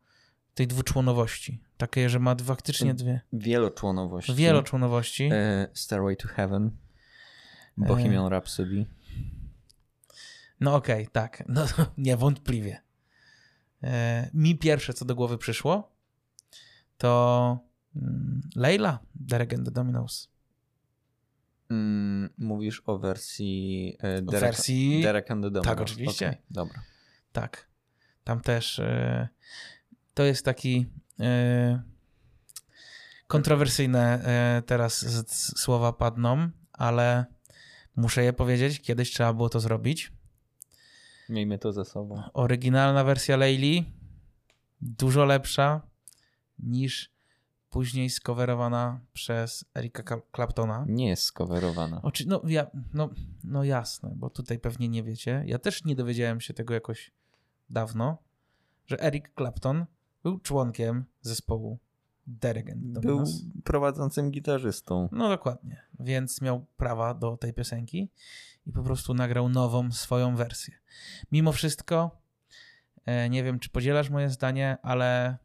tej 0.54 0.68
dwuczłonowości. 0.68 1.62
Takie, 1.78 2.10
że 2.10 2.20
ma 2.20 2.36
faktycznie 2.36 2.94
dwie. 2.94 3.22
Wieloczłonowości. 3.34 4.34
Wieloczłonowości. 4.36 5.30
E, 5.34 5.68
Starway 5.74 6.18
to 6.18 6.28
Heaven. 6.28 6.72
Bohemian 7.78 8.28
Rhapsody. 8.28 8.86
No 10.60 10.76
okej, 10.76 11.02
okay, 11.02 11.12
tak. 11.12 11.44
No 11.48 11.66
niewątpliwie. 11.98 12.82
E, 13.84 14.30
mi 14.34 14.58
pierwsze, 14.58 14.94
co 14.94 15.06
do 15.06 15.16
głowy 15.16 15.38
przyszło, 15.38 15.92
to 16.98 17.67
Leila, 18.56 19.00
Derek 19.16 19.54
and 19.54 19.66
the 19.66 19.72
Dominos. 19.72 20.30
Mm, 21.70 22.30
mówisz 22.38 22.82
o 22.86 23.00
wersji 23.00 23.98
e, 24.00 24.22
Derek, 24.22 24.42
wersji... 24.42 25.02
Derek 25.04 25.32
and 25.32 25.44
the 25.44 25.52
Dominos. 25.52 25.68
Tak, 25.68 25.82
oczywiście. 25.82 26.28
Okay, 26.28 26.42
dobra. 26.52 26.82
Tak. 27.32 27.68
Tam 28.24 28.42
też 28.42 28.80
e, 28.80 29.28
to 30.14 30.24
jest 30.24 30.46
taki 30.46 30.86
e, 31.20 31.82
kontrowersyjne 33.28 34.24
e, 34.24 34.62
teraz 34.62 35.06
z, 35.06 35.32
z 35.32 35.60
słowa 35.60 35.94
padną, 35.94 36.50
ale 36.74 37.26
muszę 37.96 38.24
je 38.24 38.34
powiedzieć, 38.34 38.82
kiedyś 38.82 39.12
trzeba 39.12 39.34
było 39.34 39.50
to 39.50 39.60
zrobić. 39.60 40.12
Miejmy 41.30 41.60
to 41.60 41.74
ze 41.74 41.86
sobą. 41.86 42.24
Oryginalna 42.34 43.04
wersja 43.04 43.38
Leili 43.38 43.86
dużo 44.82 45.26
lepsza 45.26 45.82
niż 46.60 47.17
później 47.70 48.10
skowerowana 48.10 49.00
przez 49.14 49.66
Erika 49.78 50.22
Claptona. 50.36 50.86
Nie 50.88 51.08
jest 51.08 51.24
skowerowana. 51.24 52.02
Oczy, 52.02 52.24
no, 52.28 52.42
ja, 52.48 52.68
no, 52.94 53.10
no 53.44 53.64
jasne, 53.64 54.14
bo 54.16 54.30
tutaj 54.30 54.60
pewnie 54.60 54.90
nie 54.90 55.04
wiecie. 55.04 55.44
Ja 55.46 55.60
też 55.60 55.86
nie 55.86 55.96
dowiedziałem 55.96 56.42
się 56.42 56.54
tego 56.54 56.74
jakoś 56.74 57.12
dawno, 57.70 58.18
że 58.86 59.00
Eric 59.00 59.32
Clapton 59.36 59.86
był 60.24 60.40
członkiem 60.40 61.06
zespołu 61.22 61.80
Derek 62.28 62.76
Był 62.76 63.24
prowadzącym 63.64 64.32
gitarzystą. 64.32 65.10
No 65.12 65.30
dokładnie, 65.30 65.82
więc 66.00 66.42
miał 66.42 66.66
prawa 66.78 67.14
do 67.14 67.38
tej 67.38 67.54
piosenki 67.54 68.10
i 68.66 68.72
po 68.72 68.84
prostu 68.84 69.14
nagrał 69.14 69.50
nową 69.50 69.92
swoją 69.92 70.36
wersję. 70.36 70.74
Mimo 71.32 71.52
wszystko, 71.52 72.22
e, 73.06 73.30
nie 73.30 73.44
wiem 73.44 73.60
czy 73.60 73.70
podzielasz 73.70 74.10
moje 74.10 74.30
zdanie, 74.30 74.78
ale 74.82 75.38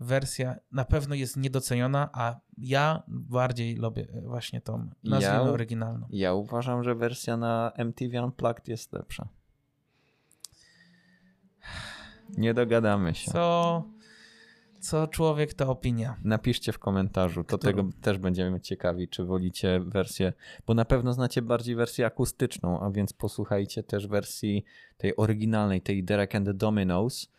wersja 0.00 0.56
na 0.72 0.84
pewno 0.84 1.14
jest 1.14 1.36
niedoceniona, 1.36 2.10
a 2.12 2.40
ja 2.58 3.02
bardziej 3.08 3.76
lubię 3.76 4.06
właśnie 4.24 4.60
tą 4.60 4.90
nazwę 5.04 5.26
ja, 5.26 5.42
oryginalną. 5.42 6.06
Ja 6.10 6.34
uważam, 6.34 6.84
że 6.84 6.94
wersja 6.94 7.36
na 7.36 7.72
MTV 7.76 8.24
Unplugged 8.24 8.68
jest 8.68 8.92
lepsza. 8.92 9.28
Nie 12.36 12.54
dogadamy 12.54 13.14
się. 13.14 13.30
Co 13.30 13.84
co 14.80 15.06
człowiek, 15.06 15.54
to 15.54 15.70
opinia. 15.70 16.16
Napiszcie 16.24 16.72
w 16.72 16.78
komentarzu, 16.78 17.44
to 17.44 17.58
tego 17.58 17.84
też 18.00 18.18
będziemy 18.18 18.60
ciekawi, 18.60 19.08
czy 19.08 19.24
wolicie 19.24 19.80
wersję, 19.80 20.32
bo 20.66 20.74
na 20.74 20.84
pewno 20.84 21.12
znacie 21.12 21.42
bardziej 21.42 21.76
wersję 21.76 22.06
akustyczną, 22.06 22.80
a 22.80 22.90
więc 22.90 23.12
posłuchajcie 23.12 23.82
też 23.82 24.06
wersji 24.06 24.64
tej 24.96 25.16
oryginalnej, 25.16 25.80
tej 25.80 26.04
Derek 26.04 26.34
and 26.34 26.46
the 26.46 26.54
Dominoes 26.54 27.32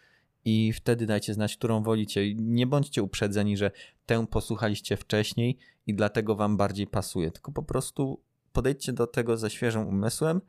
i 0.46 0.74
wtedy 0.74 1.06
dajcie 1.06 1.34
znać, 1.34 1.58
którą 1.58 1.84
wolicie. 1.84 2.36
Nie 2.36 2.68
bądźcie 2.68 3.04
uprzedzeni, 3.04 3.58
że 3.58 3.72
tę 4.06 4.28
posłuchaliście 4.28 4.98
wcześniej 4.98 5.58
i 5.88 5.94
dlatego 5.94 6.36
wam 6.36 6.58
bardziej 6.58 6.88
pasuje, 6.88 7.32
tylko 7.32 7.52
po 7.52 7.64
prostu 7.64 8.24
podejdźcie 8.52 8.94
do 8.94 9.08
tego 9.08 9.38
ze 9.38 9.50
świeżym 9.50 9.88
umysłem 9.88 10.42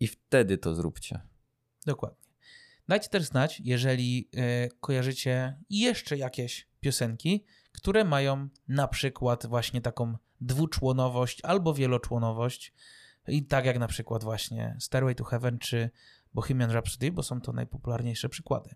i 0.00 0.06
wtedy 0.06 0.58
to 0.58 0.74
zróbcie. 0.74 1.20
Dokładnie. 1.86 2.24
Dajcie 2.88 3.08
też 3.08 3.22
znać, 3.22 3.60
jeżeli 3.64 4.28
y, 4.34 4.68
kojarzycie 4.80 5.58
jeszcze 5.70 6.16
jakieś 6.16 6.68
piosenki, 6.80 7.44
które 7.72 8.04
mają 8.04 8.48
na 8.68 8.88
przykład 8.88 9.46
właśnie 9.46 9.80
taką 9.80 10.16
dwuczłonowość 10.40 11.40
albo 11.44 11.74
wieloczłonowość. 11.74 12.72
I 13.28 13.44
tak 13.44 13.64
jak 13.64 13.78
na 13.78 13.86
przykład 13.86 14.24
właśnie 14.24 14.76
Stairway 14.80 15.14
to 15.14 15.24
Heaven 15.24 15.58
czy 15.58 15.90
Bohemian 16.34 16.70
Rhapsody, 16.70 17.12
bo 17.12 17.22
są 17.22 17.40
to 17.40 17.52
najpopularniejsze 17.52 18.28
przykłady. 18.28 18.74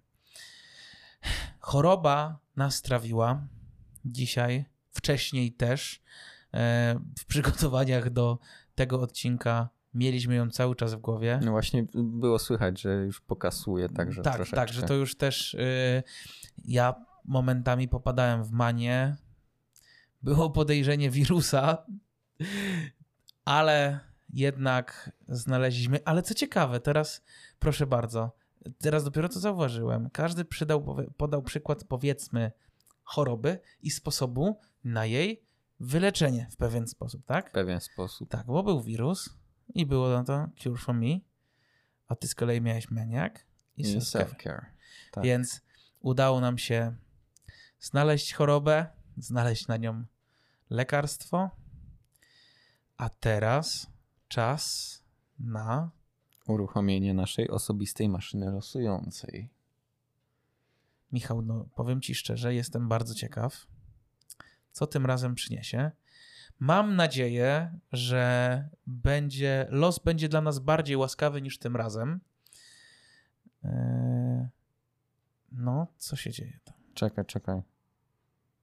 Choroba 1.60 2.38
nas 2.56 2.82
trawiła 2.82 3.46
dzisiaj, 4.04 4.64
wcześniej 4.90 5.52
też. 5.52 6.02
E, 6.54 7.00
w 7.18 7.24
przygotowaniach 7.26 8.10
do 8.10 8.38
tego 8.74 9.00
odcinka 9.00 9.68
Mieliśmy 9.94 10.34
ją 10.34 10.50
cały 10.50 10.76
czas 10.76 10.94
w 10.94 10.98
głowie. 10.98 11.40
No 11.44 11.50
właśnie 11.50 11.86
było 11.94 12.38
słychać, 12.38 12.80
że 12.80 12.94
już 12.94 13.20
pokasuje, 13.20 13.88
także 13.88 14.22
Tak, 14.22 14.34
troszeczkę. 14.34 14.56
tak, 14.56 14.68
że 14.68 14.82
to 14.82 14.94
już 14.94 15.16
też 15.16 15.54
y, 15.54 16.02
ja 16.64 16.94
momentami 17.24 17.88
popadałem 17.88 18.44
w 18.44 18.50
manię. 18.50 19.16
Było 20.22 20.50
podejrzenie 20.50 21.10
wirusa, 21.10 21.86
ale 23.44 24.00
jednak 24.32 25.12
znaleźliśmy. 25.28 26.00
Ale 26.04 26.22
co 26.22 26.34
ciekawe, 26.34 26.80
teraz 26.80 27.24
proszę 27.58 27.86
bardzo, 27.86 28.36
teraz 28.78 29.04
dopiero 29.04 29.28
to 29.28 29.40
zauważyłem. 29.40 30.10
Każdy 30.10 30.44
przydał, 30.44 30.96
podał 31.16 31.42
przykład, 31.42 31.84
powiedzmy, 31.84 32.52
choroby 33.02 33.60
i 33.82 33.90
sposobu 33.90 34.60
na 34.84 35.06
jej 35.06 35.42
wyleczenie 35.80 36.48
w 36.50 36.56
pewien 36.56 36.86
sposób, 36.86 37.26
tak? 37.26 37.50
W 37.50 37.52
pewien 37.52 37.80
sposób. 37.80 38.28
Tak, 38.30 38.46
bo 38.46 38.62
był 38.62 38.80
wirus, 38.80 39.38
i 39.74 39.86
było 39.86 40.08
na 40.08 40.24
to 40.24 40.48
Cure 40.62 40.76
for 40.76 40.94
Me, 40.94 41.18
a 42.08 42.16
ty 42.16 42.28
z 42.28 42.34
kolei 42.34 42.60
miałeś 42.60 42.90
Maniac 42.90 43.32
i, 43.76 43.82
I 43.82 44.00
Self-Care. 44.00 44.64
tak. 45.12 45.24
Więc 45.24 45.60
udało 46.00 46.40
nam 46.40 46.58
się 46.58 46.96
znaleźć 47.80 48.34
chorobę, 48.34 48.86
znaleźć 49.16 49.68
na 49.68 49.76
nią 49.76 50.04
lekarstwo, 50.70 51.50
a 52.96 53.08
teraz 53.08 53.86
czas 54.28 54.94
na 55.38 55.90
uruchomienie 56.48 57.14
naszej 57.14 57.48
osobistej 57.50 58.08
maszyny 58.08 58.50
losującej. 58.50 59.50
Michał, 61.12 61.42
no 61.42 61.68
powiem 61.74 62.00
ci 62.00 62.14
szczerze, 62.14 62.54
jestem 62.54 62.88
bardzo 62.88 63.14
ciekaw, 63.14 63.66
co 64.72 64.86
tym 64.86 65.06
razem 65.06 65.34
przyniesie. 65.34 65.90
Mam 66.58 66.96
nadzieję, 66.96 67.78
że 67.92 68.68
będzie, 68.86 69.66
los 69.70 69.98
będzie 69.98 70.28
dla 70.28 70.40
nas 70.40 70.58
bardziej 70.58 70.96
łaskawy 70.96 71.42
niż 71.42 71.58
tym 71.58 71.76
razem. 71.76 72.20
Eee, 73.64 74.48
no, 75.52 75.86
co 75.96 76.16
się 76.16 76.30
dzieje 76.30 76.58
tam? 76.64 76.74
Czekaj, 76.94 77.26
czekaj. 77.26 77.62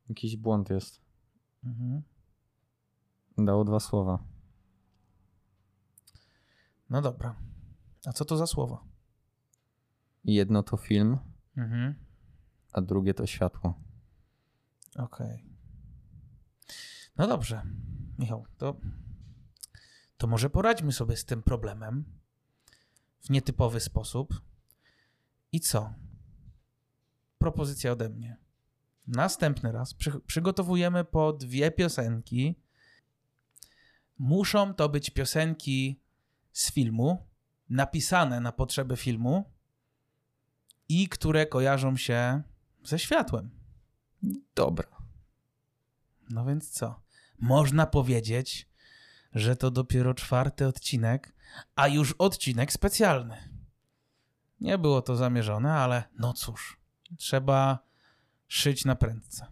Jakiś 0.10 0.38
błąd 0.38 0.70
jest. 0.70 1.02
Mhm. 1.64 2.02
Dało 3.38 3.64
dwa 3.64 3.80
słowa. 3.80 4.24
No 6.90 7.02
dobra. 7.02 7.36
A 8.06 8.14
co 8.14 8.26
to 8.26 8.38
za 8.38 8.48
słowo? 8.48 8.88
Jedno 10.24 10.64
to 10.64 10.78
film, 10.78 11.18
mhm. 11.58 11.96
a 12.72 12.82
drugie 12.82 13.14
to 13.14 13.26
światło. 13.26 13.74
Okej. 14.96 15.34
Okay. 15.36 15.56
No 17.18 17.28
dobrze, 17.28 17.62
Michał, 18.20 18.46
to, 18.58 18.80
to 20.18 20.28
może 20.28 20.50
poradźmy 20.50 20.92
sobie 20.92 21.18
z 21.18 21.26
tym 21.26 21.44
problemem 21.44 22.06
w 23.22 23.30
nietypowy 23.30 23.80
sposób. 23.80 24.42
I 25.52 25.60
co? 25.60 25.94
Propozycja 27.38 27.92
ode 27.92 28.10
mnie. 28.10 28.38
Następny 29.08 29.72
raz 29.72 29.94
przy, 29.94 30.20
przygotowujemy 30.20 31.04
po 31.04 31.34
dwie 31.34 31.72
piosenki. 31.72 32.56
Muszą 34.18 34.74
to 34.74 34.90
być 34.90 35.10
piosenki 35.10 36.02
z 36.52 36.72
filmu, 36.72 37.28
napisane 37.70 38.40
na 38.40 38.52
potrzeby 38.52 38.98
filmu 38.98 39.52
i 40.90 41.10
które 41.10 41.46
kojarzą 41.46 41.98
się 41.98 42.44
ze 42.84 43.00
światłem. 43.00 43.50
Dobra. 44.56 44.88
No 46.30 46.46
więc 46.46 46.70
co? 46.70 47.02
Można 47.40 47.86
powiedzieć, 47.86 48.70
że 49.34 49.56
to 49.56 49.72
dopiero 49.72 50.14
czwarty 50.14 50.68
odcinek, 50.68 51.36
a 51.76 51.88
już 51.88 52.12
odcinek 52.12 52.72
specjalny. 52.72 53.50
Nie 54.62 54.78
było 54.78 55.02
to 55.02 55.16
zamierzone, 55.16 55.74
ale 55.74 56.04
no 56.20 56.34
cóż, 56.34 56.80
trzeba 57.18 57.80
szyć 58.48 58.86
na 58.86 58.96
prędce. 58.96 59.46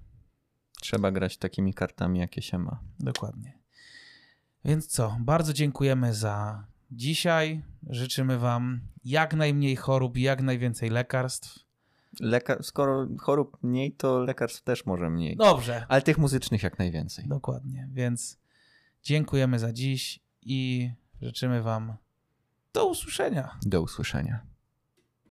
Trzeba 0.81 1.11
grać 1.11 1.37
takimi 1.37 1.73
kartami, 1.73 2.19
jakie 2.19 2.41
się 2.41 2.57
ma. 2.57 2.79
Dokładnie. 2.99 3.59
Więc 4.65 4.87
co? 4.87 5.17
Bardzo 5.19 5.53
dziękujemy 5.53 6.13
za 6.13 6.65
dzisiaj. 6.91 7.61
Życzymy 7.89 8.37
Wam 8.37 8.81
jak 9.05 9.33
najmniej 9.33 9.75
chorób 9.75 10.17
i 10.17 10.21
jak 10.21 10.41
najwięcej 10.41 10.89
lekarstw. 10.89 11.59
Lekar, 12.19 12.63
skoro 12.63 13.07
chorób 13.19 13.57
mniej, 13.63 13.91
to 13.91 14.19
lekarstw 14.19 14.61
też 14.61 14.85
może 14.85 15.09
mniej. 15.09 15.35
Dobrze. 15.35 15.85
Ale 15.89 16.01
tych 16.01 16.17
muzycznych 16.17 16.63
jak 16.63 16.79
najwięcej. 16.79 17.27
Dokładnie. 17.27 17.87
Więc 17.91 18.37
dziękujemy 19.03 19.59
za 19.59 19.73
dziś 19.73 20.19
i 20.41 20.91
życzymy 21.21 21.61
Wam 21.61 21.93
do 22.73 22.85
usłyszenia. 22.85 23.59
Do 23.61 23.81
usłyszenia. 23.81 24.52